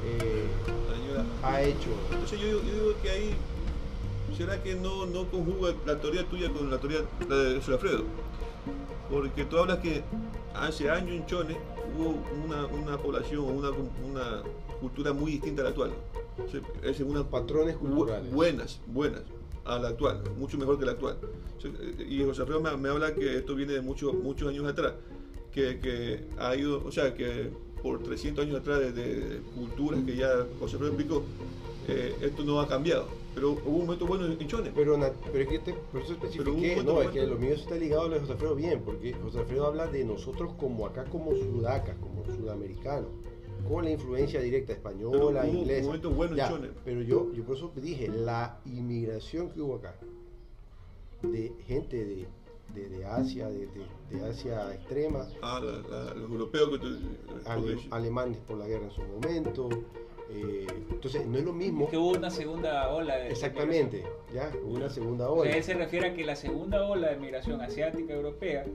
[0.05, 0.45] eh,
[1.43, 1.89] ha hecho.
[2.11, 3.35] Entonces yo, digo- yo digo que ahí,
[4.37, 8.03] ¿será que no, no conjuga la teoría tuya con la teoría de Alfredo?
[9.13, 10.01] Porque tú hablas que
[10.55, 11.55] hace años en Chone
[11.95, 14.41] hubo una, una población, una, una
[14.79, 15.91] cultura muy distinta a la actual.
[16.43, 18.33] O sea, Es una Patrones bu- culturales.
[18.33, 19.21] buenas, buenas
[19.65, 21.17] a la actual, mucho mejor que la actual.
[21.57, 21.69] O sea,
[22.09, 24.93] Y José Alfredo me, me habla que esto viene de muchos muchos años atrás,
[25.51, 27.51] que, que ha ido, o sea, que
[27.83, 31.23] por 300 años atrás de, de culturas que ya José Alfredo explicó,
[31.87, 33.07] eh, esto no ha cambiado.
[33.35, 34.71] Pero hubo un momento bueno en Chone.
[34.75, 37.37] Pero, na- pero es que te, por eso Pero especifiqué, un no, es que lo
[37.37, 40.53] mío está ligado a lo de José Alfredo bien, porque José Alfredo habla de nosotros
[40.59, 43.09] como acá, como sudacas, como sudamericanos,
[43.67, 45.85] con la influencia directa Pero española, hubo un inglesa.
[45.87, 46.69] momento bueno en Chone.
[46.85, 49.95] pero yo, yo por eso dije, la inmigración que hubo acá,
[51.21, 52.27] de gente de,
[52.75, 56.97] de, de Asia, de, de- Asia extrema, Ah, la- la- los europeos que tú-
[57.45, 59.69] ale- porque- alemanes por la guerra en su momento,
[60.35, 61.89] eh, entonces no es lo mismo.
[61.89, 65.57] Que hubo una segunda ola de Exactamente, ya, hubo una segunda O sea, ola.
[65.57, 68.65] él se refiere a que la segunda ola de migración asiática europea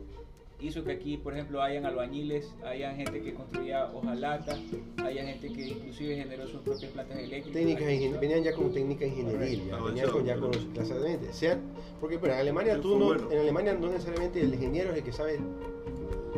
[0.60, 4.58] hizo que aquí, por ejemplo, hayan albañiles, hayan gente que construía hojalata,
[5.04, 7.52] haya gente que inclusive generó sus propias plantas eléctricas.
[7.52, 9.84] técnicas venían ya con técnica ingeniería, Correcto.
[9.84, 11.32] venían con, ya con los exactamente.
[11.32, 11.60] Sean,
[12.00, 13.30] porque bueno, en Alemania tú no, bueno.
[13.30, 15.38] en Alemania no necesariamente el ingeniero es el que sabe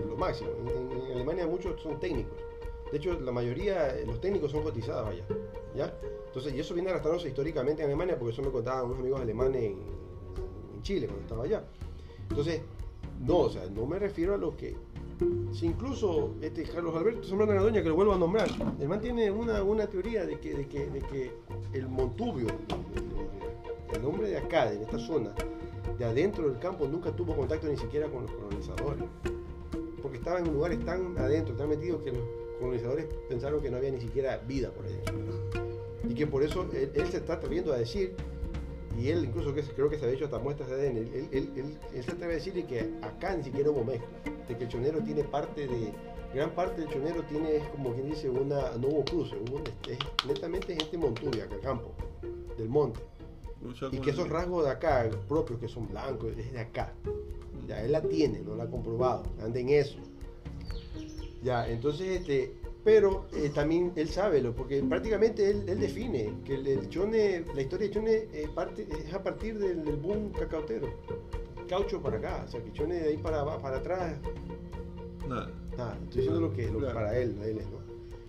[0.06, 0.50] lo máximo.
[0.68, 2.33] En- en Alemania muchos son técnicos.
[2.90, 5.24] De hecho, la mayoría, eh, los técnicos son cotizados allá,
[5.74, 5.94] ¿ya?
[6.26, 9.62] Entonces, y eso viene arrastrándose históricamente en Alemania, porque eso me contaban unos amigos alemanes
[9.62, 10.00] en,
[10.83, 11.62] Chile cuando estaba allá.
[12.31, 12.62] Entonces,
[13.20, 14.74] no, o sea, no me refiero a lo que
[15.53, 18.48] si incluso este Carlos Alberto Zambrana Gadoña, que lo vuelvo a nombrar,
[18.81, 21.33] el man tiene una, una teoría de que, de, que, de que
[21.74, 22.46] el Montubio,
[23.92, 25.35] el, hombre de acá, de esta zona,
[25.98, 29.05] de adentro del campo, nunca tuvo contacto ni siquiera con los colonizadores.
[30.00, 32.22] Porque estaba en lugares tan adentro, tan metidos, que los
[32.61, 35.01] colonizadores pensaron que no había ni siquiera vida por allá.
[36.09, 38.14] Y que por eso él, él se está atreviendo a decir,
[38.99, 41.51] y él incluso que creo que se ha hecho hasta muestras de ADN, él, él,
[41.94, 44.09] él- se atreve a decir que acá ni siquiera hubo mezcla,
[44.49, 45.92] de que el chonero tiene parte de,
[46.35, 49.64] gran parte del chonero tiene, es como quien dice, una, no hubo cruce, hubo un-
[49.88, 51.92] es netamente gente montubia, acá campo,
[52.59, 53.01] del monte.
[53.92, 56.92] Y que esos rasgos de acá, propios, que son blancos, es de acá.
[57.68, 59.99] Ya él la tiene, no la ha comprobado, anda en eso.
[61.42, 66.55] Ya, entonces, este, pero eh, también él sabe, lo, porque prácticamente él, él define que
[66.55, 70.33] el, el chone, la historia de chone eh, parte, es a partir del, del boom
[70.33, 70.88] cacautero.
[71.68, 74.18] Caucho para acá, o sea que chone de ahí para, para atrás,
[75.29, 75.50] nada.
[75.79, 77.79] nada, estoy diciendo lo que, lo que para él, él es, ¿no?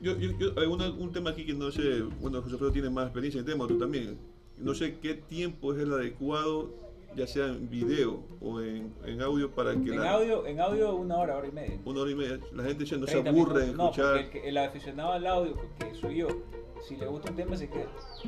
[0.02, 2.90] Yo, yo, yo- hay una- un tema aquí que no sé, bueno, José Alfredo tiene
[2.90, 4.18] más experiencia en el tema, tú también.
[4.58, 6.72] No sé qué tiempo es el adecuado,
[7.16, 10.96] ya sea en video o en, en audio, para que En la, audio, en audio
[10.96, 11.80] una hora, hora y media.
[11.86, 13.78] una hora y media, la gente ya no se 30 aburre minutos.
[13.78, 14.38] No, escuchar.
[14.38, 16.28] el, el aficionado al audio, que soy yo,
[16.88, 17.88] si le gusta un tema se queda.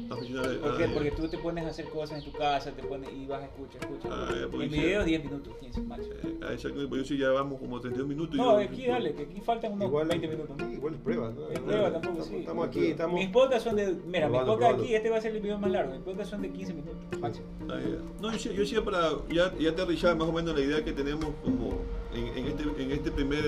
[0.09, 0.83] aficionados- ¿Por qué?
[0.83, 0.93] ah, ya.
[0.93, 3.45] Porque tú te pones a hacer cosas en tu casa, te pones y vas a
[3.45, 3.81] escuchar.
[4.09, 6.15] Ah, porque en video 10 minutos, 15 máximo.
[6.23, 8.35] Eh, a esa- pues yo sí ya vamos como 32 minutos.
[8.35, 10.55] y No, aquí dale, que aquí faltan unos Igual, 20 minutos.
[10.71, 11.49] igual es prueba, ¿no?
[11.49, 12.35] Es prueba tampoco, estamos, sí.
[12.37, 13.19] estamos aquí, estamos...
[13.19, 13.95] Mis podcasts son de.
[14.07, 15.91] Mira, mis podcasts aquí, este va a ser el video más largo.
[15.93, 17.45] Mis podcasts son de 15 minutos máximo.
[17.69, 17.79] Ah.
[18.21, 20.91] No, yo, sí- yo decía para ya, ya aterrizar más o menos la idea que
[20.93, 21.79] tenemos como
[22.13, 23.43] en, en este, en este primer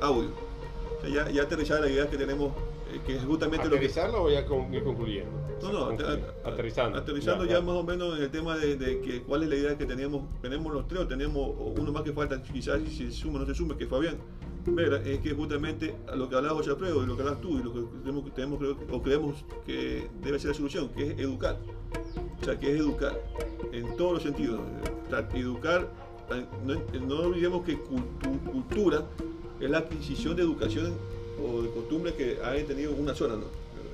[0.00, 0.30] audio.
[0.98, 2.52] O sea, ya, ya aterrizar la idea que tenemos,
[3.00, 3.76] que es justamente lo que...
[3.86, 5.30] ¿Aterrizarlo o ya con, ir concluyendo?
[5.62, 5.84] No, no,
[6.44, 6.98] aterrizando.
[6.98, 9.78] Aterrizando ya, más o menos en el tema de, de que cuál es la idea
[9.78, 10.22] que tenemos.
[10.42, 13.46] Tenemos los tres, o tenemos uno más que falta, quizás si se suma o no
[13.46, 14.16] se suma, que Fabián.
[14.66, 17.62] Vera, es que justamente lo que hablaba José Alfredo y lo que hablas tú y
[17.62, 21.56] lo que tenemos, tenemos creo- o creemos que debe ser la solución, que es educar.
[22.40, 23.18] O sea, que es educar
[23.72, 24.60] en todos los sentidos.
[25.06, 25.88] O sea, educar,
[26.64, 26.74] no,
[27.06, 29.04] no olvidemos que cultu- cultura
[29.60, 30.94] es la adquisición de educación
[31.42, 33.44] o de costumbre que ha tenido una zona, ¿no?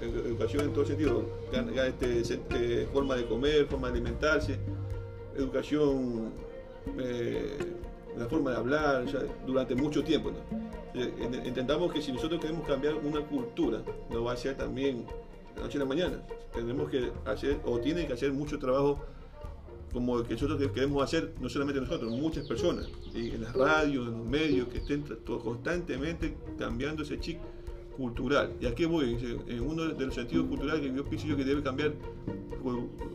[0.01, 4.59] Ed- Educación en todo sentido, este, eh, forma de comer, forma de alimentarse,
[5.37, 6.31] educación,
[6.99, 7.57] eh,
[8.19, 9.05] la forma de hablar,
[9.47, 10.31] durante mucho tiempo.
[10.31, 11.01] ¿no?
[11.01, 15.07] En- Intentamos que si nosotros queremos cambiar una cultura, no va a ser también
[15.57, 16.23] de noche a la mañana.
[16.55, 18.99] Tenemos que hacer, o tienen que hacer mucho trabajo
[19.93, 23.55] como el que nosotros que- queremos hacer, no solamente nosotros, muchas personas, y en las
[23.55, 27.39] radios, en los medios, que estén constantemente cambiando ese chip
[27.97, 28.53] cultural.
[28.61, 29.17] ¿Y a qué voy?
[29.49, 31.93] En uno de los sentidos culturales que yo pienso yo que debe cambiar,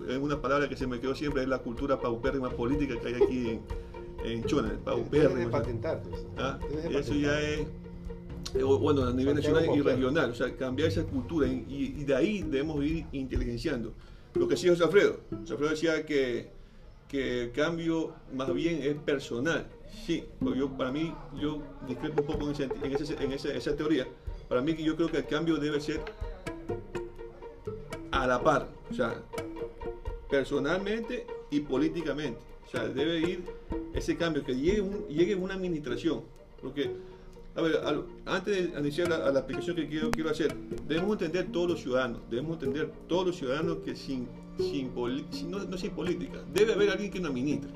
[0.07, 3.13] es una palabra que se me quedó siempre, es la cultura paupérrima política que hay
[3.15, 3.61] aquí en,
[4.25, 5.45] en Chona, paupérrima.
[5.45, 5.49] ¿no?
[5.51, 6.09] patentarte.
[6.13, 6.27] eso.
[6.37, 6.59] Ah,
[6.91, 7.61] Eso ya es,
[8.53, 12.15] eh, bueno, a nivel nacional y regional, o sea, cambiar esa cultura y, y de
[12.15, 13.93] ahí debemos ir inteligenciando.
[14.35, 16.49] Lo que decía José Alfredo, José Alfredo decía que,
[17.07, 19.67] que el cambio más bien es personal.
[20.05, 22.51] Sí, porque yo, para mí, yo discrepo un poco en,
[22.93, 24.07] ese- en esa, teoría,
[24.47, 26.01] Para mí yo creo que el cambio debe ser
[28.11, 29.21] a la par, o sea,
[30.29, 32.39] personalmente y políticamente.
[32.65, 33.43] O sea, debe ir
[33.93, 36.23] ese cambio, que llegue, un, llegue una administración.
[36.61, 36.91] Porque,
[37.55, 37.79] a ver,
[38.25, 40.53] antes de iniciar la, la, aplicación que quiero, quiero hacer,
[40.87, 44.91] debemos entender todos los ciudadanos, debemos entender todos los ciudadanos que sin, sin,
[45.49, 47.71] no, no sin política, debe haber alguien que nos administre.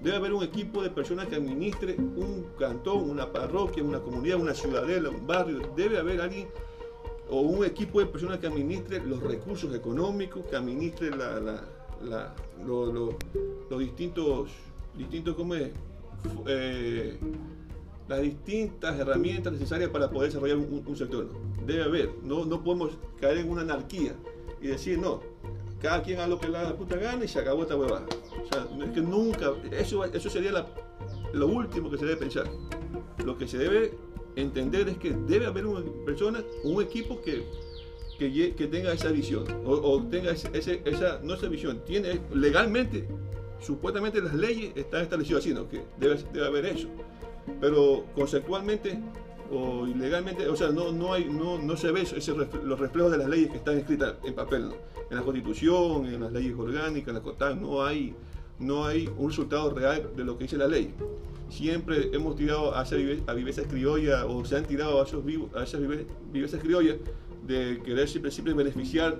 [0.00, 4.54] Debe haber un equipo de personas que administre un cantón, una parroquia, una comunidad, una
[4.54, 5.72] ciudadela, un barrio.
[5.74, 6.48] Debe haber alguien
[7.30, 11.62] o un equipo de personas que administre los recursos económicos, que administre la,
[12.64, 14.50] los distintos,
[14.96, 15.70] distintos ¿cómo es?
[16.46, 17.18] Eh,
[18.08, 21.28] las distintas herramientas necesarias para poder desarrollar un, sector.
[21.66, 24.14] Debe haber, no, no podemos caer en una anarquía
[24.60, 25.22] y decir, no,
[25.84, 28.06] cada quien haga lo que la puta gana y se acabó esta huevada.
[28.42, 30.66] O sea, es que nunca, eso, eso sería
[31.34, 32.50] lo último que se debe pensar.
[33.22, 33.92] Lo que se debe
[34.34, 37.44] entender es que debe haber una persona, un equipo que,
[38.18, 43.06] que, tenga esa visión, o, tenga ese, esa, no esa visión, tiene legalmente,
[43.60, 45.68] supuestamente las leyes están establecidas así, ¿no?
[45.68, 46.88] que debe, debe haber eso,
[47.60, 48.98] pero conceptualmente
[49.54, 53.18] o ilegalmente, o sea, no, no, hay, no, no se ve ese, los reflejos de
[53.18, 54.70] las leyes que están escritas en papel,
[55.10, 58.14] en la constitución, en las leyes orgánicas, en la COTAN, no hay,
[58.58, 60.92] no hay un resultado real de lo que dice la ley
[61.54, 65.80] siempre hemos tirado a, esa viveza criolla o se han tirado a, esos a esas
[66.32, 66.96] vivezas criollas
[67.46, 69.18] de querer siempre, siempre beneficiar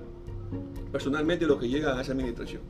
[0.90, 2.62] personalmente lo que llega a esa administración.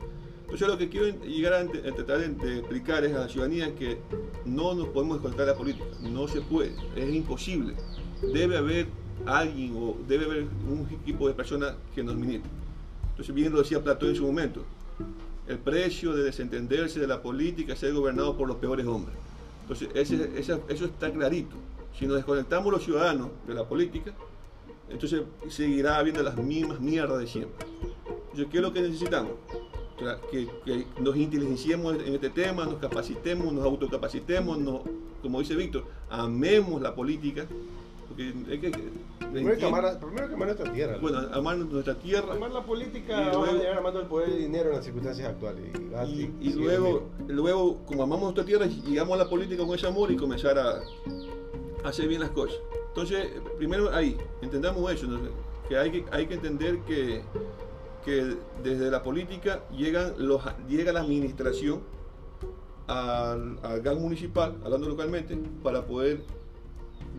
[0.55, 3.97] Entonces lo que quiero llegar a, tratar de, explicar es a la ciudadanía que
[4.45, 7.73] no nos podemos desconectar de la política, no se puede, es imposible.
[8.33, 8.87] Debe haber
[9.25, 12.49] alguien o debe haber un equipo de personas que nos administren.
[13.09, 14.63] Entonces bien lo decía Platón en su momento,
[15.45, 19.17] el precio de desentenderse de la política es ser gobernado por los peores hombres.
[19.63, 21.57] Entonces, eso está clarito.
[21.99, 24.13] Si nos desconectamos los ciudadanos de la política,
[24.89, 27.67] entonces seguirá habiendo las mismas mierdas de siempre.
[28.07, 29.33] Entonces, ¿qué es lo que necesitamos?
[30.29, 34.57] Que, nos inteligenciemos en este tema, nos capacitemos, nos autocapacitemos,
[35.21, 37.45] como dice Víctor, amemos la política,
[38.07, 38.71] porque es que,
[39.31, 40.97] primero, que amar, primero que amar nuestra tierra.
[41.01, 42.33] Bueno, amar nuestra tierra.
[42.33, 45.29] Amar la política, vamos a llegar amando el poder y el dinero en las circunstancias
[45.29, 45.63] actuales.
[46.07, 50.11] Y, y, luego, luego, como amamos nuestra tierra, llegamos a la política con ese amor
[50.11, 50.81] y comenzar a,
[51.85, 52.57] hacer bien las cosas.
[52.89, 53.27] Entonces,
[53.57, 55.07] primero ahí, entendamos eso,
[55.67, 57.23] que, hay que hay que entender que,
[58.05, 61.81] que desde la política llegan los, llega la administración
[62.87, 66.23] al, al GAN municipal, hablando localmente, para poder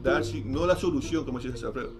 [0.03, 1.90] dar, no la solución, como dice Alfredo,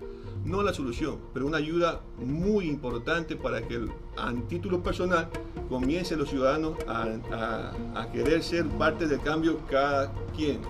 [0.44, 3.85] no la solución, pero una ayuda muy importante para que
[4.16, 5.29] a título personal
[5.68, 10.61] comience los ciudadanos a, querer ser parte del cambio cada quien,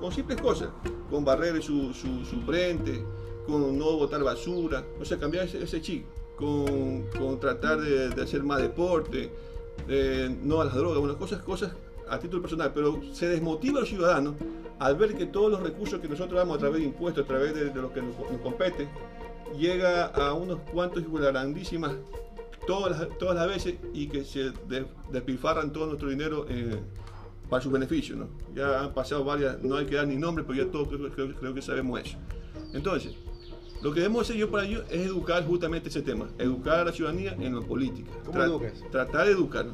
[0.00, 0.70] con, simples cosas,
[1.10, 3.04] con barrer su, su, frente,
[3.46, 6.06] con no botar basura, o sea, cambiar ese, ese chip,
[6.40, 9.30] con, tratar de, hacer más deporte,
[10.42, 11.72] no a las drogas, unas cosas, cosas
[12.08, 14.34] a título personal, pero se desmotiva a los ciudadanos
[14.80, 17.54] al ver que todos los recursos que nosotros damos a través de impuestos, a través
[17.54, 18.88] de, lo que nos, compete,
[19.56, 21.92] llega a unos cuantos y grandísimas
[22.66, 24.52] todas las, todas las veces y que se
[25.10, 26.78] despilfarran todo nuestro dinero eh,
[27.50, 28.16] para su beneficio.
[28.16, 28.28] ¿no?
[28.54, 31.62] Ya han pasado varias, no hay que dar ni nombre, pero ya todos creo, que
[31.62, 32.16] sabemos eso.
[32.72, 33.14] Entonces,
[33.82, 36.92] lo que debemos hacer yo para ello es educar justamente ese tema, educar a la
[36.92, 38.10] ciudadanía en la política.
[38.26, 38.84] ¿Cómo educas?
[38.90, 39.66] Tratar de educar.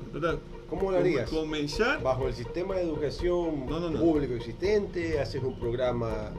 [0.71, 1.29] ¿Cómo lo harías?
[1.29, 2.03] Comenzar.
[2.03, 6.33] Bajo el sistema de educación público existente, haces un programa.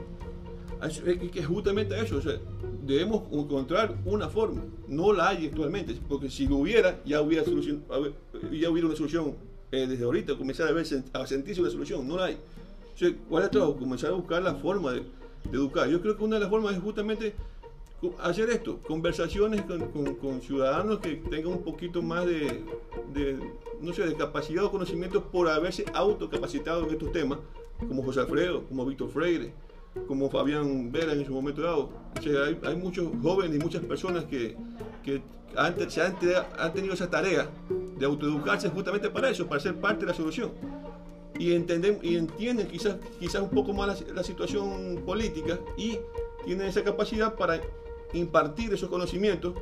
[0.82, 2.38] Es que justamente eso, o sea,
[2.86, 4.64] debemos encontrar una forma.
[4.86, 7.84] No la hay actualmente, porque si lo hubiera, ya hubiera, solución,
[8.50, 9.34] ya hubiera una solución
[9.72, 12.08] eh, desde ahorita, comenzar a, ver, a sentirse una solución.
[12.08, 12.38] No la hay.
[12.94, 13.76] O sea, ¿Cuál es todo?
[13.76, 15.88] Comenzar a buscar la forma de, de educar.
[15.88, 17.34] Yo creo que una de las formas es justamente
[18.20, 22.62] hacer esto, conversaciones con, ciudadanos que tengan un poquito más de,
[23.80, 27.38] no sé, de capacidad o conocimiento por haberse autocapacitado en estos temas,
[27.78, 29.52] como José Alfredo, como Víctor Freire,
[30.06, 31.90] como Fabián Vera en su momento dado.
[32.64, 34.56] hay, muchos jóvenes y muchas personas que,
[35.04, 35.20] que
[35.56, 35.74] han,
[36.72, 37.50] tenido esa tarea
[37.98, 40.52] de autoeducarse justamente para eso, para ser parte de la solución.
[41.36, 45.98] Y, y entienden quizás, quizás un poco más la situación política y
[46.44, 47.60] tienen esa capacidad para
[48.12, 49.54] impartir esos conocimientos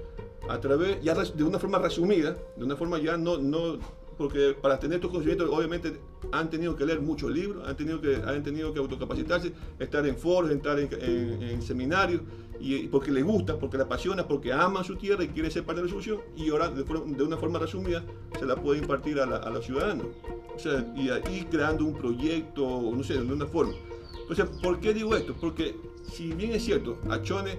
[0.49, 3.78] a través, ya de una forma resumida, de una forma ya no, no
[4.16, 5.99] porque para tener estos conocimientos obviamente
[6.32, 10.16] han tenido que leer muchos libros, han tenido que, han tenido que autocapacitarse, estar en
[10.16, 12.22] foros, estar en, seminarios,
[12.59, 15.82] y, porque les gusta, porque le apasiona, porque ama su tierra y quiere ser parte
[15.82, 16.82] de la solución, y ahora de,
[17.22, 18.03] una forma resumida
[18.38, 20.07] se la puede impartir a, a los ciudadanos.
[20.55, 23.74] O sea, y, y creando un proyecto, no sé, de una forma.
[24.22, 25.34] Entonces, ¿por qué digo esto?
[25.38, 25.76] Porque
[26.11, 27.59] si bien es cierto, Achone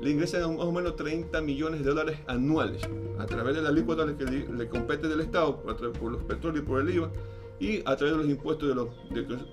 [0.00, 2.82] le ingresan más o menos 30 millones de dólares anuales
[3.18, 6.64] a través de la alícuota que le, le compete del Estado través- por los petróleos
[6.64, 7.10] y por el IVA
[7.58, 8.88] y a través de los impuestos de los,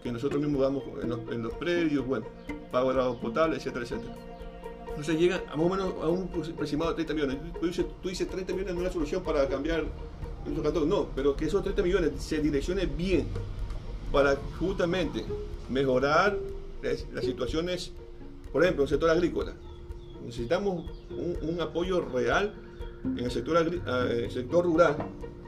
[0.04, 2.26] que- nosotros mismos damos en los, en los predios, bueno,
[2.72, 4.16] pago de agua potable, etcétera, etcétera.
[4.90, 7.54] Entonces llegan a más o menos a un aproximado de 30 millones.
[7.60, 9.86] Tú dices, tú dices 30 millones no es una solución para cambiar
[10.44, 10.90] nuestro cantón.
[10.90, 13.26] No, pero que esos 30 millones se direccionen bien
[14.12, 15.26] para justamente
[15.70, 16.38] mejorar
[16.84, 17.92] las, las situaciones,
[18.52, 19.54] por ejemplo, el sector agrícola.
[20.26, 22.54] Necesitamos un, un apoyo real
[23.04, 24.96] en el sector, agri- eh, el sector rural,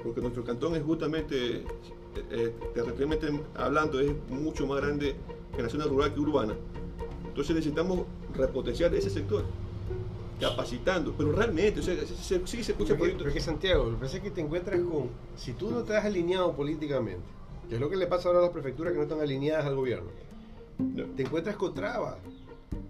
[0.04, 1.64] porque nuestro cantón es justamente, eh,
[2.32, 5.16] eh, territorialmente hablando, es mucho más grande
[5.58, 6.54] en la zona rural que urbana.
[7.28, 8.02] Entonces necesitamos
[8.34, 9.44] repotenciar ese sector,
[10.40, 13.92] capacitando, pero realmente, o sea, se- se- sí se escucha Porque, por porque, Santiago, lo
[13.92, 17.24] que pasa es que te encuentras con, si tú no estás alineado políticamente,
[17.70, 19.76] que es lo que le pasa ahora a las prefecturas que no están alineadas al
[19.76, 20.10] gobierno,
[21.16, 22.18] te encuentras con trabas,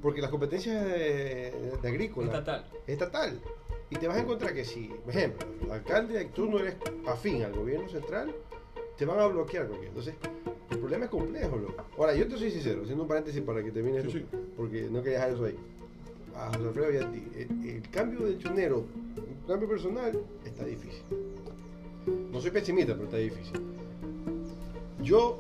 [0.06, 1.52] porque las competencias de,
[1.82, 2.64] de agrícola Estatal.
[2.86, 3.40] es estatal.
[3.90, 6.76] Y te vas a encontrar que si, por ejemplo, el alcalde, tú no eres
[7.08, 8.32] afín al gobierno central,
[9.00, 9.68] te van a bloquear.
[9.68, 10.14] Porque, entonces,
[10.70, 11.84] el problema es complejo, loco.
[11.98, 14.26] Ahora, yo te soy sincero, haciendo un paréntesis para que termine Sí, esto, sí.
[14.56, 15.56] porque no quería dejar eso ahí.
[16.36, 18.78] A José Alfredo y a ti, el, el cambio de chonero,
[19.18, 21.02] un cambio personal, está difícil.
[22.32, 23.60] No soy pesimista, pero está difícil.
[25.02, 25.40] Yo,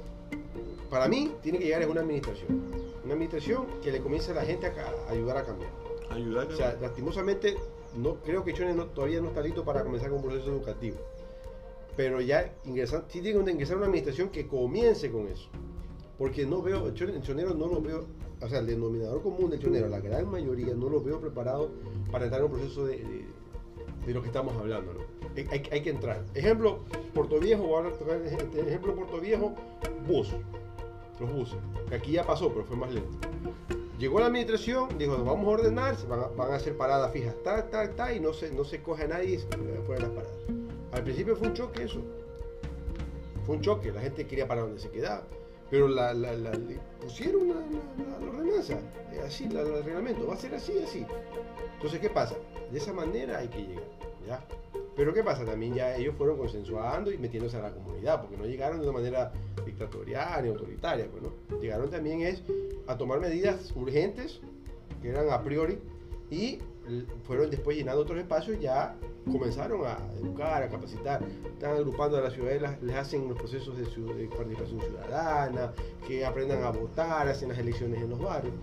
[0.89, 2.84] para mí, tiene que llegar a una administración.
[3.06, 5.70] Una administración que le comience a la gente a, ca- a ayudar a cambiar.
[6.10, 7.56] ayudar O sea, lastimosamente,
[7.95, 10.97] no, creo que Chone no- todavía no está listo para comenzar con un proceso educativo.
[11.95, 15.47] Pero ya ingresan, sí tiene que ingresar una administración que comience con eso.
[16.18, 18.06] Porque no veo, el chone- el chonero no lo veo,
[18.41, 21.70] o sea, el denominador común del chonero, la gran mayoría no lo veo preparado
[22.12, 23.26] para entrar en un proceso de, de-
[24.08, 24.93] de lo que estamos hablando.
[24.93, 24.99] ¿no?
[25.38, 26.24] Hay, hay- hay que entrar.
[26.34, 26.80] Ejemplo,
[27.14, 29.53] Puerto Viejo, voy a tocar este ejemplo Puerto Viejo,
[30.08, 30.32] bus,
[31.20, 31.57] los buses,
[31.89, 33.18] que aquí ya pasó, pero fue más lento.
[33.97, 37.34] Llegó la administración, dijo, vamos a ordenar, se van a, van a hacer paradas fijas,
[37.43, 40.36] tal, tal, tal, y no se, no se coge a nadie fuera de las paradas.
[40.91, 42.01] Al principio fue un choque eso.
[43.45, 45.24] Fue un choque, la gente quería parar donde se quedaba.
[45.70, 48.74] Pero le pusieron la, la- ordenanza,
[49.13, 51.05] eh, así, el reglamento, va a ser así, así.
[51.76, 52.36] Entonces, ¿qué pasa?
[52.72, 53.84] De esa manera hay que llegar,
[54.95, 55.45] Pero ¿qué pasa?
[55.45, 58.97] También ya ellos fueron consensuando y metiéndose a la comunidad, porque no llegaron de una
[58.97, 59.34] manera
[59.65, 61.59] dictatorial ni autoritaria, pues, ¿no?
[61.59, 62.41] Llegaron también es
[62.88, 64.39] a tomar medidas urgentes,
[65.01, 65.80] que eran a priori,
[66.30, 66.59] y
[67.24, 68.96] fueron después llenando otros espacios, ya
[69.32, 73.86] comenzaron a educar, a capacitar, están agrupando a las ciudades, les hacen los procesos de,
[74.28, 75.74] participación ciudadana,
[76.08, 78.54] que aprendan a votar, hacen las elecciones en los barrios.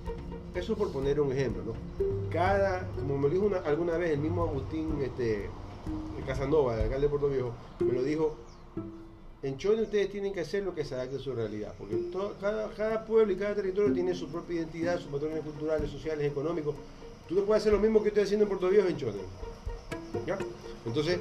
[0.55, 1.73] Eso por poner un ejemplo, ¿no?
[2.31, 5.51] Cada, como me lo dijo una- alguna vez el mismo Agustín este,
[6.27, 8.37] Casanova, el alcalde de Puerto Viejo, me lo dijo,
[9.43, 12.35] en Chone ustedes tienen que hacer lo que se adapte a su realidad, porque todo-
[12.41, 16.77] cada pueblo y cada territorio tiene su propia identidad, sus patrones culturales, sociales, económicos.
[17.29, 19.19] Tú no puedes hacer lo mismo que estoy haciendo en Puerto Viejo en Chone.
[20.27, 20.39] ¿Ya?
[20.85, 21.19] Entonces,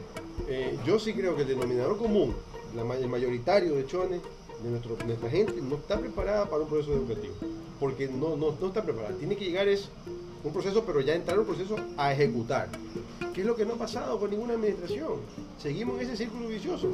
[0.47, 2.35] eh, yo sí creo que el denominador común,
[2.75, 4.19] el mayoritario de Chone,
[4.63, 7.33] de nuestra gente, no está preparada para un proceso educativo,
[7.79, 9.15] porque no, no, no está preparada.
[9.17, 9.89] Tiene que llegar es
[10.43, 12.69] un proceso, pero ya entrar en un proceso a ejecutar,
[13.33, 15.19] que es lo que no ha pasado con ninguna administración.
[15.57, 16.89] Seguimos en ese círculo vicioso.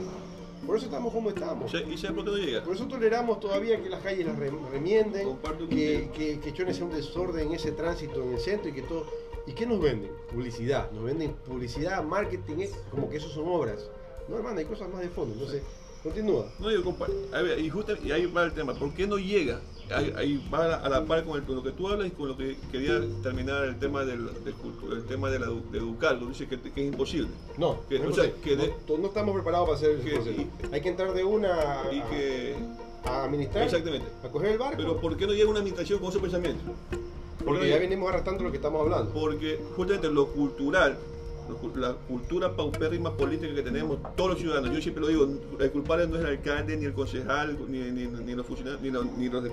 [0.68, 1.74] Por eso estamos como estamos.
[1.74, 2.64] ¿Y sabes por qué no llega?
[2.64, 5.38] Por eso toleramos todavía que las calles las re- remienden,
[5.70, 8.82] que, que, que Chone sea un desorden en ese tránsito en el centro y que
[8.82, 9.06] todo.
[9.48, 10.12] ¿Y qué nos venden?
[10.30, 10.92] Publicidad.
[10.92, 13.90] Nos venden publicidad, marketing, como que eso son obras.
[14.28, 15.34] No, hermano, hay cosas más de fondo.
[15.36, 15.64] Entonces,
[16.04, 16.46] continúa.
[16.60, 17.72] No, yo compa- a ver, y,
[18.06, 19.60] y ahí va el tema, ¿por qué no llega?
[19.90, 22.08] Ahí, ahí va a la, a la par con, el- con lo que tú hablas
[22.08, 24.54] y con lo que quería terminar el tema del, del
[24.92, 27.30] el tema de, la, de educarlo, dice que, que es imposible.
[27.58, 30.02] No, Que- no, o sea, es que de- no, no estamos preparados para hacer el
[30.02, 32.56] que- y- hay que entrar de una Y que,
[33.06, 34.08] a, administrar, exactamente.
[34.24, 36.64] a coger el barco, Pero ¿por qué no llega una administración con ese pensamiento?
[36.66, 39.14] ¿Por qué porque ya venimos arrastrando lo que estamos hablando.
[39.14, 40.98] Porque justamente lo cultural,
[41.76, 45.28] la cultura paupérrima política que tenemos todos los ciudadanos, yo siempre lo digo,
[45.60, 49.06] el culpable no es el alcalde, ni el concejal, ni, ni- los funcionarios, ni los,
[49.18, 49.44] ni los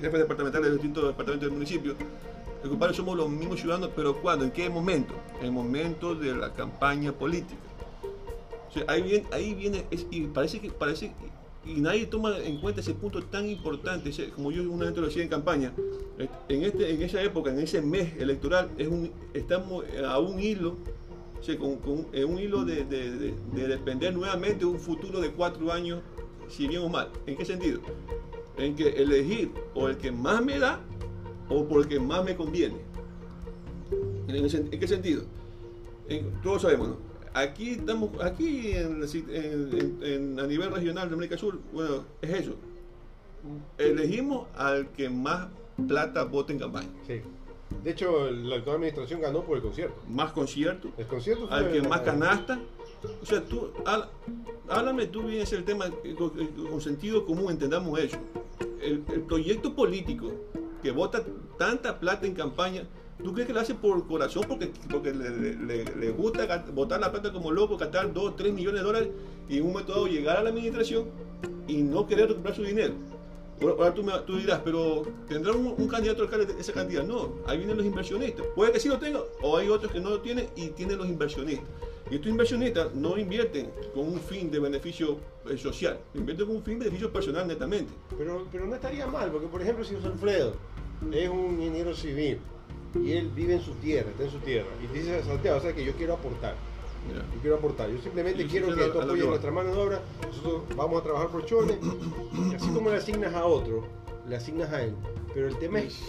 [0.00, 1.94] jefes departamentales de los distintos departamentos del municipio.
[2.62, 4.44] El culpable somos los mismos ciudadanos, pero ¿cuándo?
[4.44, 5.14] ¿En qué momento?
[5.40, 7.60] En el momento de la campaña política.
[8.88, 11.12] Ahí viene, ahí viene y parece que parece
[11.64, 15.22] y nadie toma en cuenta ese punto tan importante, como yo una vez lo decía
[15.22, 15.72] en campaña,
[16.48, 20.76] en este en esa época, en ese mes electoral, es un, estamos a un hilo,
[21.44, 25.30] sea, con, con- en un hilo de, de- de- de depender nuevamente un futuro de
[25.30, 26.00] cuatro años,
[26.48, 27.10] si bien o mal.
[27.26, 27.80] ¿En qué sentido?
[28.56, 30.80] En que elegir o el que más me da
[31.48, 32.76] o por el que más me conviene.
[34.28, 35.24] ¿En, qué sentido?
[36.08, 36.96] En- todos sabemos, ¿no?
[37.34, 42.54] Aquí estamos, aquí en, a nivel regional de América Sur, bueno, es eso.
[43.76, 45.48] Elegimos al que más
[45.88, 46.88] plata vote en campaña.
[47.06, 47.20] Sí.
[47.82, 49.94] De hecho, la actual administración ganó por el concierto.
[50.08, 52.58] más conciertos, El concierto fue al que más canasta.
[53.22, 54.08] O sea, tú, há-
[54.68, 58.16] háblame tú bien ese tema eh, con, eh, con sentido común, entendamos eso.
[58.80, 60.30] El, el proyecto político
[60.82, 61.22] que vota
[61.58, 62.86] tanta plata en campaña,
[63.22, 64.44] ¿tú crees que lo hace por corazón?
[64.48, 65.54] Porque, porque le, le-
[65.84, 69.08] le- le gusta botar la plata como loco, gastar 2, 3 millones de dólares
[69.48, 71.06] y en un momento dado llegar a la administración
[71.68, 72.94] y no querer recuperar su dinero.
[73.60, 77.04] Ahora tú, me- tú dirás, pero ¿tendrá un, candidato alcalde de esa cantidad?
[77.04, 78.44] No, ahí vienen los inversionistas.
[78.54, 81.08] Puede que sí lo tenga, o hay otros que no lo tienen y tienen los
[81.08, 81.66] inversionistas.
[82.10, 86.62] Y estos inversionistas no invierten con un fin de beneficio eh, social, invierten con un
[86.62, 87.92] fin de beneficio personal netamente.
[88.18, 90.54] Pero, pero no estaría mal, porque por ejemplo, si Alfredo
[91.12, 92.38] es un ingeniero civil
[92.94, 95.72] y él vive en su tierra, está en su tierra, y dice Santiago, o sea
[95.74, 96.56] que yo quiero aportar.
[97.12, 97.16] Ya.
[97.34, 97.90] Yo quiero aportar.
[97.90, 100.00] Yo simplemente Yo quiero que tú apoyes nuestra mano de obra.
[100.26, 101.78] Nosotros vamos a trabajar por Chole.
[102.50, 103.84] Y así como le asignas a otro,
[104.26, 104.94] le asignas a él.
[105.34, 106.00] Pero el tema es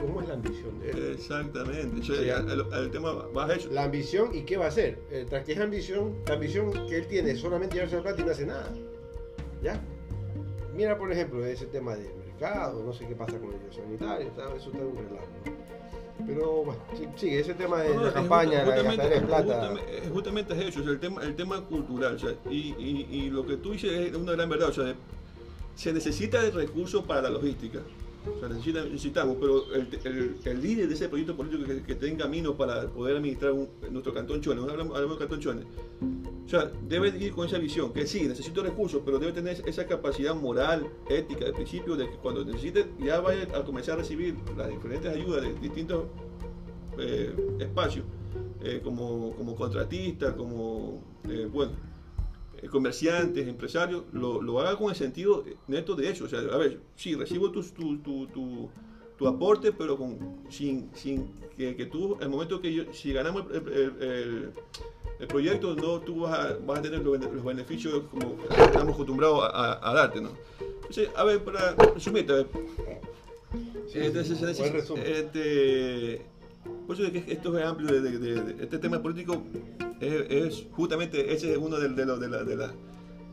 [0.00, 1.12] cómo es la ambición de él.
[1.14, 2.00] Exactamente.
[2.00, 2.48] O sea, Sí.
[2.50, 3.46] el, el tema va.
[3.70, 4.98] La ambición y qué va a hacer.
[5.10, 8.20] Eh, tras que es ambición, la ambición que él tiene es solamente llevarse la plata
[8.22, 8.72] y no hace nada.
[9.62, 9.80] ¿Ya?
[10.74, 14.70] Mira, por ejemplo, ese tema del mercado, no sé qué pasa con el sanitario, eso
[14.70, 15.26] está un relajo.
[16.26, 16.80] Pero bueno,
[17.16, 19.42] sí, ese tema de No, la campaña, la de plata.
[19.42, 22.14] justamente- es justamente es eso, o sea, el tema, el tema cultural.
[22.16, 24.68] o sea, y, y- y lo que tú dices es una gran verdad.
[24.68, 24.94] O sea,
[25.74, 27.80] se necesita de recursos para la logística.
[28.36, 31.94] O sea, necesita- necesitamos, pero el, el- el líder de ese proyecto político que, que
[31.94, 35.62] tenga camino para poder administrar un- nuestro cantón Chone, no hablamos, hablamos del cantón Chone,
[35.62, 39.86] o sea, debe ir con esa visión, que sí, necesito recursos, pero debe tener esa
[39.86, 44.36] capacidad moral, ética, de principio, de que cuando necesite ya vaya a comenzar a recibir
[44.56, 46.04] las diferentes ayudas de distintos
[46.98, 48.04] eh, espacios,
[48.62, 51.72] eh, como, como contratistas, como, eh, bueno,
[52.70, 56.24] comerciantes, empresarios, lo, lo haga con el sentido neto de eso.
[56.24, 58.68] O sea, a ver, sí, recibo tu, tu, tu, tu-
[59.20, 60.16] tu aporte, pero con,
[60.48, 64.50] sin, sin que, que tú, el momento que yo, si ganamos el, el- el-
[65.20, 68.94] el proyecto, no tú vas a, vas a tener los, bene- los beneficios como estamos
[68.94, 70.30] acostumbrados a, a- a darte, ¿no?
[70.76, 72.46] Entonces, a ver, para resumirte, a ver,
[73.92, 75.04] Sí, este, sí, buen resumen.
[75.06, 76.22] este,
[76.86, 79.42] por eso es que esto es amplio, de, de- de- de- este tema político
[80.00, 82.72] es, es justamente ese es uno de, de los- de la- de la-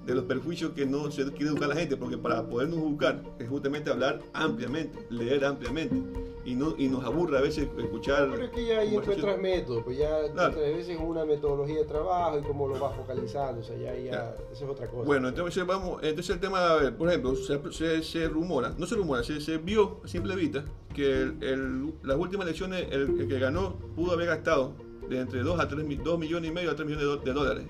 [0.07, 3.21] de los perjuicios que no se quiere educar a la gente, porque para podernos educar
[3.39, 6.01] es justamente hablar ampliamente, leer ampliamente,
[6.45, 8.29] y, no, y nos aburre a veces escuchar...
[8.31, 10.53] Pero es que ya ahí encuentras métodos, pues ya Claro.
[10.55, 14.11] a veces una metodología de trabajo y cómo lo vas focalizando, o sea, ya, ya,
[14.11, 14.37] Claro.
[14.53, 15.03] eso es otra cosa.
[15.05, 18.85] Bueno, entonces vamos, entonces el tema, a ver, por ejemplo, se, se- se rumora, no
[18.85, 20.63] se rumora, se, se vio a simple vista
[20.95, 24.73] que el- el- las últimas elecciones el, el que ganó pudo haber gastado
[25.09, 27.65] de entre 2 a 3 2 millones y medio a 3 millones de, de dólares,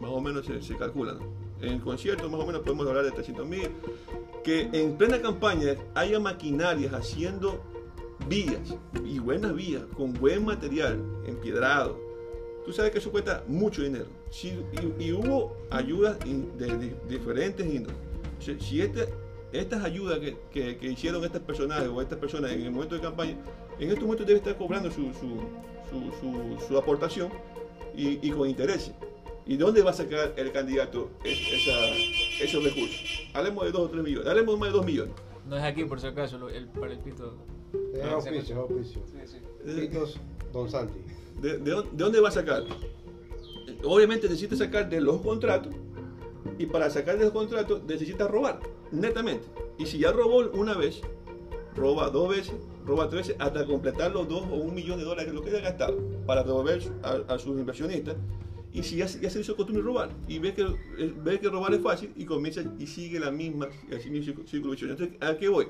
[0.00, 1.14] más o menos se, se calcula.
[1.14, 1.40] ¿no?
[1.60, 3.68] En conciertos más o menos podemos hablar de 300 mil,
[4.42, 7.60] que en plena campaña haya maquinarias haciendo
[8.28, 11.98] vías y buenas vías con buen material empiedrado,
[12.64, 14.06] tú sabes que eso cuesta mucho dinero.
[14.98, 17.98] Y, hubo ayudas de, diferentes índoles.
[18.38, 19.08] Si, este-
[19.52, 20.20] estas ayudas
[20.52, 23.36] que, hicieron estos personajes o estas personas en el momento de campaña,
[23.78, 27.30] en estos momentos debe estar cobrando su, aportación
[27.94, 28.92] y, y con interés.
[29.50, 33.00] ¿Y dónde va a sacar el candidato esa- esos recursos?
[33.34, 35.14] Hablemos de 2 o 3 millones, hablemos de más de 2 millones.
[35.48, 37.34] No es aquí, por si acaso, el, para el pito.
[37.92, 39.02] es Ah, auspicio, es auspicio.
[39.10, 39.18] Sí,
[39.66, 39.80] sí.
[39.80, 40.20] Pitos
[40.52, 41.00] Don Santi.
[41.42, 42.62] ¿De, de dónde- de dónde va a sacar?
[43.82, 45.74] Obviamente necesita sacar de los contratos
[46.56, 48.60] y para sacar de los contratos necesita robar,
[48.92, 49.48] netamente.
[49.78, 51.00] Y si ya robó una vez,
[51.74, 52.54] roba dos veces,
[52.86, 55.50] roba tres veces, hasta completar los dos o un millón de dólares que lo que
[55.50, 58.14] haya gastado para devolver a, a sus inversionistas.
[58.72, 61.74] Y si ya, ya se hizo costumbre robar y ve que, eh, ve que robar
[61.74, 64.92] es fácil y comienza y sigue la misma, el mismo círculo- vicioso.
[64.92, 65.66] Entonces, ¿a qué voy?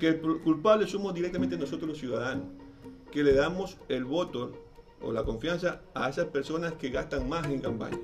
[0.00, 2.46] Que el culpable somos directamente nosotros los ciudadanos
[3.12, 4.52] que le damos el voto
[5.00, 7.98] o la confianza a esas personas que gastan más en campaña.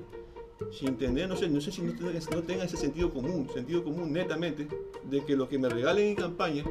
[0.71, 4.13] Sin tener, no sé, no sé si no no tengan ese sentido común, sentido común
[4.13, 4.67] netamente,
[5.09, 6.63] de que lo que me regalen en campaña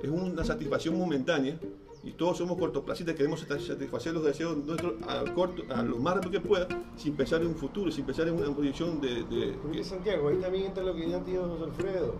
[0.00, 1.58] es una satisfacción momentánea
[2.02, 6.14] y todos somos cortoplacistas, queremos sat- satisfacer los deseos nuestros a, corto, a lo más
[6.14, 9.22] rápido que pueda, sin pensar en un futuro, sin pensar en una proyección de...
[9.24, 12.14] de- Porque que- Santiago, ahí también entra lo que ya dijo José Alfredo.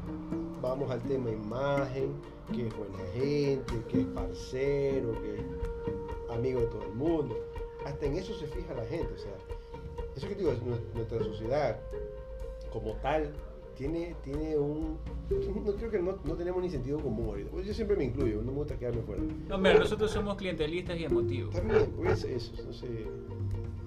[0.60, 2.12] Vamos al tema imagen,
[2.54, 5.42] que es buena gente, que es parcero, que es
[6.30, 7.38] amigo de todo el mundo.
[7.86, 9.10] Hasta en eso se fija la gente.
[9.14, 9.32] O sea,
[10.14, 11.80] eso que digo, es nu- nuestra sociedad
[12.70, 13.32] como tal
[13.80, 14.98] tiene, tiene un...
[15.64, 17.50] No creo que no, no tenemos ni sentido común ahorita.
[17.50, 19.22] Pues yo siempre me incluyo, no me gusta quedarme fuera.
[19.48, 21.54] No, mira, nosotros somos clientelistas y emotivos.
[21.54, 23.06] También, pues eso, no sé.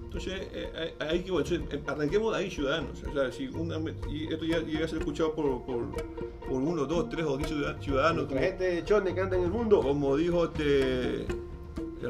[0.02, 3.04] Entonces, eh, eh, hay que, bueno, entonces, eh, arranquemos de ahí, ciudadanos.
[3.04, 3.78] O sea, si una,
[4.10, 7.48] y esto ya llega a ser escuchado por, por, por uno, dos, tres o diez
[7.50, 8.26] ciudad- ciudadanos.
[8.26, 9.80] Como, gente de Chone que anda en el mundo.
[9.80, 11.24] como dijo este,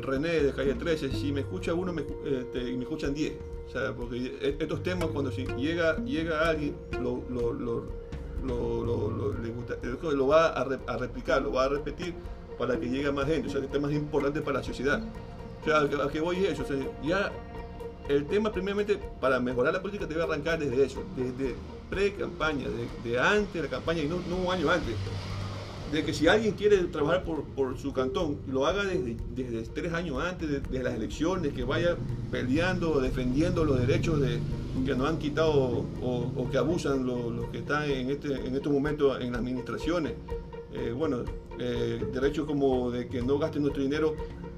[0.03, 3.33] René de Calle 13, si me escucha uno me, este, y me escuchan 10.
[3.69, 7.85] O sea, porque e, estos temas cuando llega, llega alguien, lo, lo, lo,
[9.43, 9.77] le gusta-
[10.13, 12.15] lo va a, re- a replicar, lo va a repetir
[12.59, 13.49] para que llegue más gente.
[13.49, 15.03] O sea, que temas importantes para la sociedad.
[15.63, 16.65] O sea, a que- voy es eso.
[17.03, 17.33] Ya
[18.09, 21.55] el tema primeramente para mejorar la política debe arrancar desde eso, desde
[21.89, 24.95] pre-campaña, de, de antes de la campaña y no, no un año antes.
[25.95, 29.93] De que si alguien quiere trabajar por, por su cantón, lo haga desde, desde tres
[29.93, 31.97] años antes de, las elecciones, que vaya
[32.33, 34.41] peleando, defendiendo los derechos de,
[34.85, 38.73] que nos han quitado o, que abusan los, los que están en, este, en estos
[38.73, 40.15] momentos en las administraciones.
[40.73, 41.19] Eh, bueno,
[41.61, 44.17] eh, derechos como de que no gasten nuestro dinero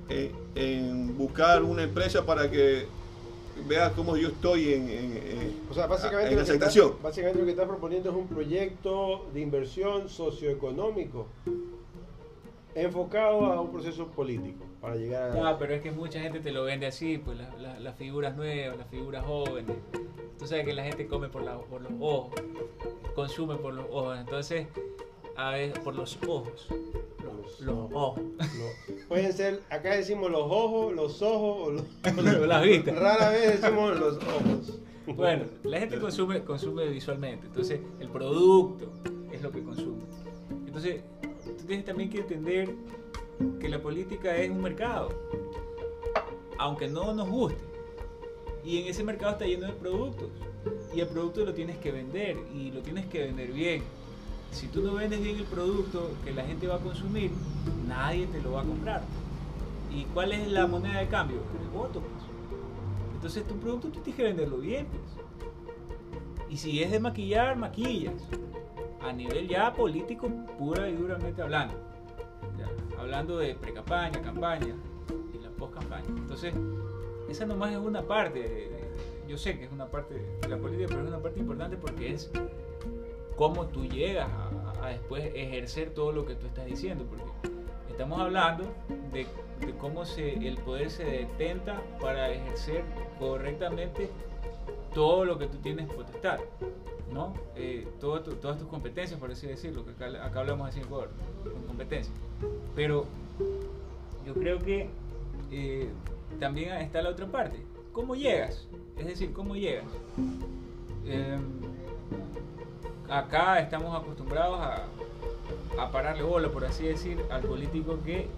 [0.09, 2.87] eh, en buscar una empresa para que
[3.66, 6.92] vea cómo yo estoy en, en- en- O sea, básicamente, en está- aceptación.
[7.02, 11.26] básicamente lo que está proponiendo es un proyecto de inversión socioeconómico
[12.74, 15.48] enfocado a un proceso político para llegar a...
[15.50, 18.36] Ah, pero es que mucha gente te lo vende así, pues la- la- las figuras
[18.36, 19.76] nuevas, las figuras jóvenes.
[20.38, 22.34] Tú sabes que la gente come por, la- por los ojos,
[23.14, 24.66] consume por los ojos, entonces,
[25.37, 26.68] a veces por los ojos.
[27.24, 28.20] Los- Los ojos.
[29.09, 31.84] Pueden ser, acá decimos los ojos, los ojos o los...
[32.49, 32.99] Las vistas.
[32.99, 34.78] Rara vez decimos los ojos.
[35.07, 38.91] Bueno, la gente consume, consume visualmente, entonces el producto
[39.32, 40.03] es lo que consume.
[40.66, 41.03] Entonces,
[41.45, 42.74] tú tienes también que entender
[43.61, 45.11] que la política es un mercado,
[46.59, 47.61] aunque no nos guste.
[48.64, 50.28] Y en ese mercado está lleno de productos.
[50.93, 53.82] Y el producto lo tienes que vender y lo tienes que vender bien.
[54.51, 57.30] Si tú no vendes bien el producto que la gente va a consumir,
[57.86, 59.03] nadie te lo va a comprar.
[59.92, 61.38] ¿Y cuál es la moneda de cambio?
[61.62, 62.01] El voto.
[62.01, 62.24] pues.
[63.14, 64.86] Entonces tu producto tú tienes que venderlo bien.
[64.86, 65.26] Pues.
[66.49, 68.14] Y si es de maquillar, maquillas.
[69.03, 70.28] A nivel ya político,
[70.59, 71.74] pura y duramente hablando.
[72.99, 74.74] Hablando de pre-campaña, campaña
[75.34, 76.07] y la post-campaña.
[76.09, 76.55] Entonces,
[77.28, 78.70] esa nomás es una parte.
[79.28, 82.14] yo sé que es una parte de la política, pero es una parte importante porque
[82.14, 82.30] es
[83.37, 84.28] cómo tú llegas
[84.82, 87.05] a, después ejercer todo lo que tú estás diciendo.
[87.05, 87.24] Porque
[87.91, 88.64] estamos hablando
[89.12, 89.26] de,
[89.78, 92.82] cómo se, el poder se detenta para ejercer
[93.18, 94.11] correctamente
[94.95, 96.41] todo lo que tú tienes potestad,
[97.12, 97.34] ¿no?
[97.55, 98.24] Eh, todas
[98.59, 101.11] tus competencias, por así decirlo, que acá, acá hablamos así en Ecuador,
[101.43, 102.16] con competencias.
[102.74, 103.07] Pero
[104.26, 104.89] yo creo que
[105.51, 105.89] eh,
[106.41, 107.57] también está la otra parte.
[107.93, 108.66] ¿Cómo llegas?
[108.99, 109.87] Es decir, ¿cómo llegas?
[111.07, 111.61] Em,
[113.11, 114.84] acá estamos acostumbrados a,
[115.78, 118.28] a pararle bola, por así decir, al político que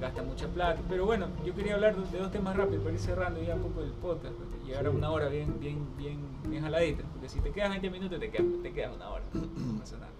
[0.00, 0.80] gasta mucha plata.
[0.88, 3.82] Pero bueno, yo quería hablar de, dos temas rápidos para ir cerrando ya un poco
[3.82, 7.04] el podcast, para llegar a una hora bien, bien, bien, bien jaladita.
[7.12, 9.24] Porque si te quedas 20 minutos, te quedas, te quedas una hora.
[9.34, 10.10] No pasa nada.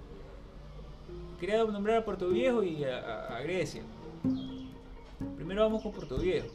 [1.38, 3.82] Quería nombrar a Puerto Viejo y a, a- a Grecia.
[5.36, 6.46] Primero vamos con Puerto Viejo.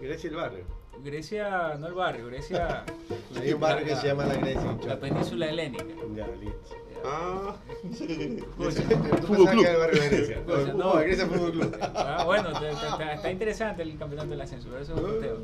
[0.00, 0.64] Grecia el barrio.
[1.04, 2.84] Grecia, no el barrio, Grecia.
[3.40, 4.76] Hay un barrio que se llama la Grecia.
[4.86, 5.84] La península helénica.
[6.16, 6.76] Ya, listo.
[7.04, 7.54] Ah.
[7.82, 9.50] Tú Fútbol club.
[9.54, 10.36] que era el barrio de Grecia.
[10.38, 11.00] Escucha, No, no.
[11.00, 11.76] Grecia Fútbol Club.
[11.94, 15.18] Ah, bueno, está, está- está- está interesante el campeonato del ascenso, pero eso es otro
[15.18, 15.34] tema.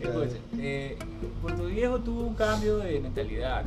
[0.00, 0.98] Escucha, eh,
[1.40, 3.64] Puerto Viejo tuvo un cambio de mentalidad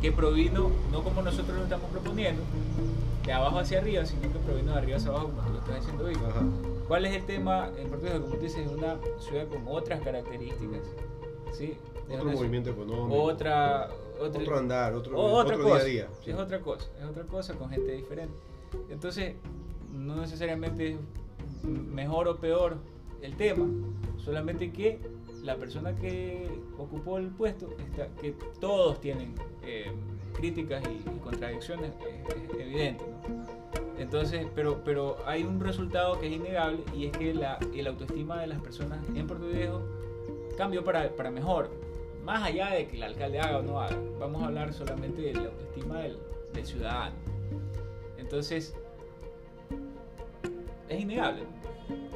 [0.00, 2.42] que provino, no como nosotros lo estamos proponiendo,
[3.26, 5.76] de abajo hacia arriba, sino que provino de arriba hacia abajo, como tú lo estás
[5.80, 6.14] haciendo hoy.
[6.14, 6.42] Ajá.
[6.88, 7.70] ¿Cuál es el tema?
[7.76, 10.82] En Viejo, como tú dices, es una ciudad con otras características.
[11.52, 11.76] ¿sí?
[12.08, 13.22] Es Otro movimiento económico.
[13.22, 13.88] otra,
[14.20, 15.84] otra, Otro andar, otro, otra otro cosa.
[15.84, 16.08] día a día.
[16.24, 16.30] sí.
[16.30, 18.34] Es otra cosa, es otra cosa con gente diferente.
[18.90, 19.34] Entonces,
[19.92, 22.76] no necesariamente es mejor o peor
[23.22, 23.66] el tema,
[24.18, 25.00] solamente que
[25.42, 29.34] la persona que ocupó el puesto, está, que todos tienen
[29.64, 29.90] eh,
[30.34, 31.92] críticas y, y contradicciones,
[32.28, 33.04] es, es evidente.
[33.04, 33.55] ¿no?
[33.98, 38.40] Entonces, pero, pero hay un resultado que es innegable y es que la, el autoestima
[38.40, 39.82] de las personas en Puerto Viejo
[40.56, 41.70] cambió para, para mejor.
[42.22, 45.34] Más allá de que el alcalde haga o no haga, vamos a hablar solamente de
[45.34, 46.18] la autoestima del,
[46.64, 47.14] ciudadano.
[48.16, 48.74] Entonces,
[50.88, 51.42] es innegable.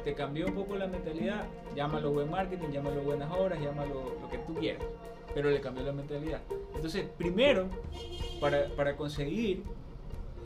[0.03, 4.39] Te cambió un poco la mentalidad, llámalo buen marketing, llámalo buenas obras, llámalo lo que
[4.39, 4.83] tú quieras,
[5.33, 6.41] pero le cambió la mentalidad.
[6.75, 7.69] Entonces, primero,
[8.39, 9.63] para, para conseguir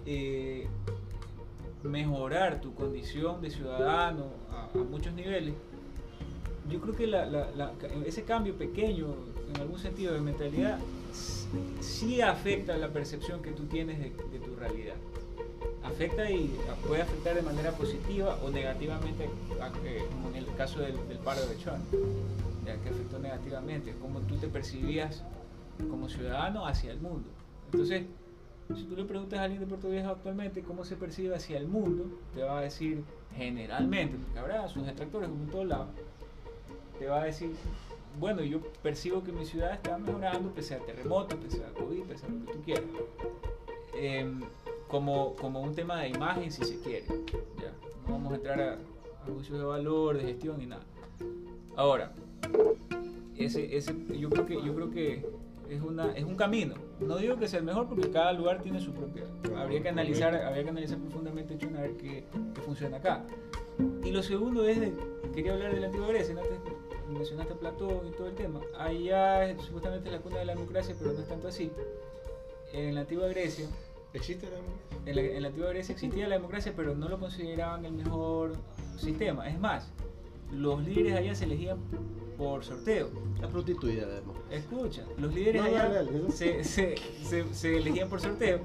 [0.05, 0.67] eh,
[1.85, 5.53] mejorar tu condición de ciudadano a, a muchos niveles,
[6.69, 7.71] yo creo que la-
[8.05, 9.07] ese cambio pequeño,
[9.53, 10.79] en algún sentido de mentalidad,
[11.79, 14.95] sí afecta la percepción que tú tienes de, de tu realidad.
[15.83, 16.51] Afecta y
[16.87, 21.45] puede afectar de manera positiva o negativamente, eh, como en el caso del, del paro
[21.45, 21.79] de Chon,
[22.65, 25.23] ya que afectó negativamente, cómo tú te percibías
[25.89, 27.29] como ciudadano hacia el mundo.
[27.71, 28.05] Entonces,
[28.73, 31.67] Si tú le preguntas a alguien de Puerto Viejo actualmente cómo se percibe hacia el
[31.67, 33.03] mundo, te va a decir
[33.35, 35.87] generalmente, porque habrá sus detractores como en todos lados,
[36.97, 37.51] te va a decir,
[38.19, 42.25] bueno, yo percibo que mi ciudad está mejorando pese a terremotos, pese a COVID, pese
[42.25, 42.85] a lo que tú quieras.
[43.93, 44.41] Em,
[44.87, 47.05] como, como un tema de imagen, si se quiere.
[47.61, 47.71] ¿ya?
[48.07, 50.83] No vamos a entrar a, a juicios de valor, de gestión ni nada.
[51.75, 52.13] Ahora,
[53.37, 55.25] ese, ese, yo creo que, yo creo que
[55.69, 56.75] es, una, es un camino.
[56.99, 59.23] No digo que sea el mejor porque cada lugar tiene su propia.
[59.57, 63.25] Habría que analizar, habría que analizar profundamente Chuna, a ver qué, qué funciona acá.
[64.03, 64.93] Y lo segundo es, de-
[65.33, 66.41] quería hablar de la antigua Grecia, ¿no?
[66.41, 66.59] Antes
[67.11, 68.61] mencionaste a Platón y todo el tema.
[68.79, 71.71] Allá es- supuestamente es la cuna de la democracia, pero no es tanto así.
[72.73, 73.65] En la antigua Grecia,
[74.13, 74.57] ¿Existe la
[75.09, 78.53] en la, en la antigua Grecia existía la democracia, pero no lo consideraban el mejor
[78.97, 79.47] sistema.
[79.49, 79.91] Es más,
[80.51, 81.77] los líderes allá se elegían
[82.37, 83.09] por sorteo.
[83.41, 84.35] La prostituida, además.
[84.51, 86.31] Escucha, los líderes No, allá dale, dale, ¿no?
[86.31, 88.59] se, se, se, se elegían por sorteo.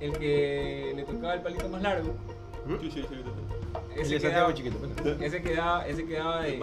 [0.00, 2.14] El que le tocaba el palito más largo,
[2.80, 3.14] Sí, sí, sí.
[3.94, 4.76] El ese de quedaba, chiquito.
[4.78, 5.20] pues.
[5.20, 6.58] ese quedaba, ese quedaba de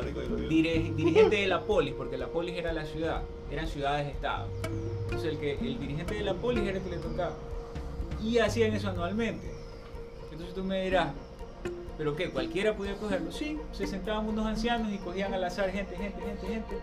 [0.49, 3.21] dirigente de la polis, porque la polis era la ciudad,
[3.51, 4.47] eran ciudades-estado.
[5.05, 7.35] Entonces el, que, el dirigente de la polis era el que le tocaba.
[8.23, 9.51] Y hacían eso anualmente.
[10.31, 11.13] Entonces tú me dirás,
[11.97, 12.29] ¿pero qué?
[12.29, 13.31] ¿Cualquiera podía cogerlo?
[13.31, 16.75] Sí, se sentaban unos ancianos y cogían al azar gente, gente, gente, gente.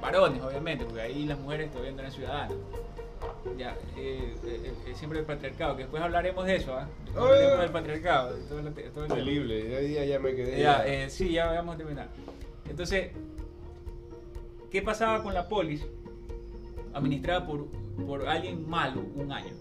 [0.00, 2.52] Varones, obviamente, porque ahí las mujeres todavía no eran ciudadanas.
[3.58, 6.88] Ya, eh, eh, eh, siempre el patriarcado, que después hablaremos de eso, ¿ah?
[7.04, 8.38] Después Hablaremos del patriarcado.
[8.38, 9.08] y todo lo- todo el tema.
[9.14, 9.76] Terrible.
[9.76, 10.60] Hoy día ya me quedé.
[10.60, 12.08] Ya, eh, sí, ya vamos a terminar.
[12.68, 13.10] Entonces,
[14.70, 15.86] ¿qué pasaba con la polis
[16.94, 17.66] administrada por,
[18.06, 19.52] por alguien malo un año?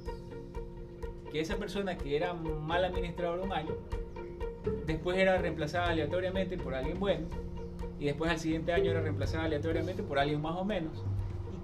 [1.31, 3.75] Que esa persona que era mal administrador un año,
[4.89, 7.27] después era reemplazada aleatoriamente por alguien bueno,
[7.99, 11.03] y después al siguiente año era reemplazada aleatoriamente por alguien más o menos.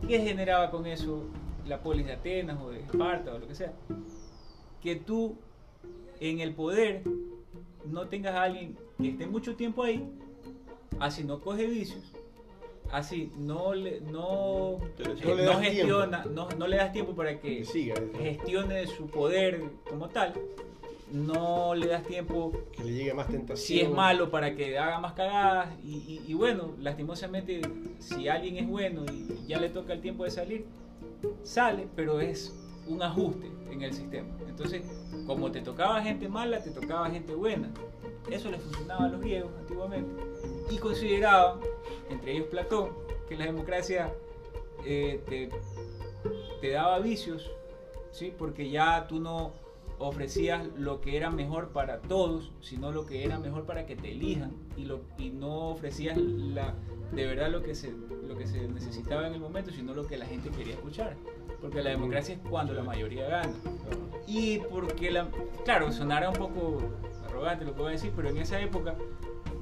[0.04, 1.24] ¿Y qué generaba con eso
[1.66, 3.74] la polis de Atenas o de Esparta o lo que sea?
[4.82, 5.38] Que tú
[6.20, 7.02] en el poder
[7.86, 10.08] no tengas a alguien que esté mucho tiempo ahí,
[11.00, 12.14] así no coge vicios,
[12.92, 17.16] así no le, no, eh, No le no das gestiona, no, no le das tiempo
[17.16, 17.96] para que siga.
[18.20, 20.34] gestione su poder como tal,
[21.16, 23.58] no le das tiempo Que le llegue más tentación.
[23.66, 27.62] si es malo para que haga más cagadas y, y- y bueno, lastimosamente
[28.00, 30.66] si alguien es bueno y ya le toca el tiempo de salir,
[31.44, 32.54] sale, pero es
[32.88, 34.28] un ajuste en el sistema.
[34.48, 34.84] Entonces,
[35.26, 37.72] como te tocaba gente mala, te tocaba gente buena.
[38.30, 40.10] Eso le funcionaba a los griegos antiguamente.
[40.70, 41.60] Y consideraban,
[42.10, 42.90] entre ellos Platón,
[43.30, 44.14] que la democracia
[44.86, 45.50] eh, te,
[46.62, 47.50] te daba vicios,
[48.12, 48.34] ¿sí?
[48.38, 49.52] porque ya tú no
[50.00, 54.12] ofrecías lo que era mejor para todos, sino lo que era mejor para que te
[54.12, 55.02] elijan y, lo,
[55.34, 57.92] no ofrecías de verdad lo que, se,
[58.28, 61.16] lo que se necesitaba en el momento, sino lo que la gente quería escuchar.
[61.62, 63.54] Porque la democracia es cuando la mayoría gana.
[64.28, 65.28] Y porque, la,
[65.64, 66.82] claro, sonará un poco
[67.28, 68.96] arrogante lo que voy a decir, pero en esa época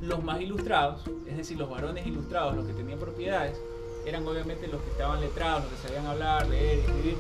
[0.02, 3.60] los más ilustrados, es decir, los varones ilustrados, los que tenían propiedades,
[4.06, 7.16] eran obviamente los que estaban letrados, los que sabían hablar, leer, escribir,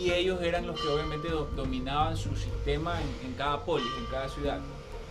[0.00, 4.28] y ellos eran los que obviamente do- dominaban su sistema en, cada polis, en cada
[4.28, 4.60] ciudad.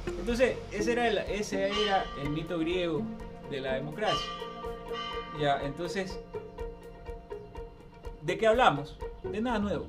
[0.07, 3.03] Entonces, ese era, el, ese era el mito griego
[3.51, 4.27] de la democracia.
[5.39, 6.19] Ya, entonces,
[8.21, 8.97] ¿de qué hablamos?
[9.23, 9.87] De nada nuevo.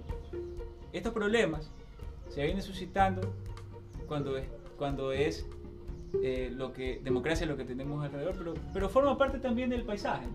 [0.93, 1.71] Estos problemas
[2.29, 3.33] se vienen suscitando
[4.07, 4.47] cuando es,
[4.77, 5.47] cuando es
[6.23, 10.27] eh, lo que democracia lo que tenemos alrededor, pero, pero forma parte también del paisaje.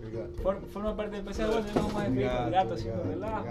[0.00, 0.06] ¿No?
[0.08, 0.42] El gato.
[0.42, 1.50] For- forma parte del paisaje.
[1.52, 3.46] Bueno, no vamos a despedir el gato haciendo relajo.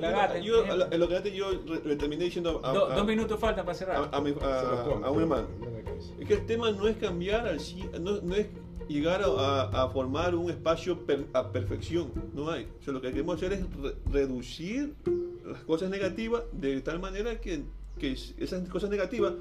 [0.00, 1.50] La- gata, yo, en lo que antes yo
[1.84, 3.96] le terminé diciendo a, Do- a- dos minutos faltan para cerrar.
[4.44, 5.46] a- a un hermano.
[6.20, 7.58] Es que el tema no es cambiar al
[8.00, 8.46] no, no es
[8.88, 12.68] llegar a, a- a formar un espacio per- a perfección, no hay.
[12.80, 14.94] O sea, lo que queremos hacer es re- reducir
[15.44, 17.62] las cosas negativas de tal manera que,
[17.98, 19.32] que esas cosas negativas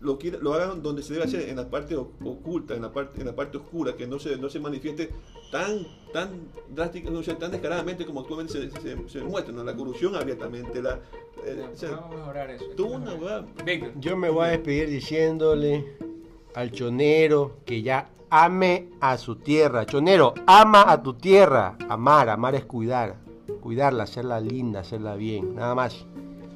[0.00, 3.26] lo, lo hagan donde se debe hacer, en la parte oculta, en la parte, en
[3.26, 5.10] la parte oscura, que no se, no se manifieste
[5.52, 9.62] tan, tan drástica, no sea, tan descaradamente como actualmente se, se- se muestra, ¿no?
[9.64, 11.00] la corrupción abiertamente, la,
[11.44, 12.64] eh, Ya, o sea, vamos a mejorar eso.
[12.76, 13.14] tuvo una
[13.96, 15.96] Yo me voy a despedir diciéndole
[16.54, 19.86] al chonero que ya ame a su tierra.
[19.86, 21.76] Chonero, ama a tu tierra.
[21.88, 23.16] Amar, amar es cuidar.
[23.60, 25.54] Cuidarla, hacerla linda, hacerla bien.
[25.54, 26.06] Nada más.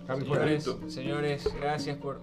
[0.06, 2.20] Señores, señores, gracias por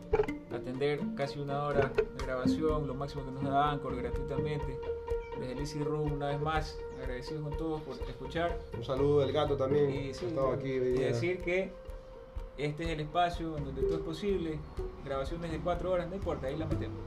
[0.54, 4.80] atender casi una hora de grabación, lo máximo que nos da Anchor gratuitamente.
[5.40, 8.60] Desde el Easy Room, una vez más, agradecidos con todos por escuchar.
[8.78, 9.90] Un saludo del gato también.
[9.90, 11.72] Y, sí, aquí hoy decir que
[12.58, 14.60] este es el espacio en donde todo es posible.
[15.04, 17.00] Grabaciones de cuatro horas, no importa, ahí la metemos.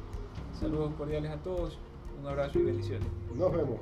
[0.59, 1.79] Saludos cordiales a todos,
[2.20, 3.07] un abrazo y bendiciones.
[3.37, 3.79] Nos vemos.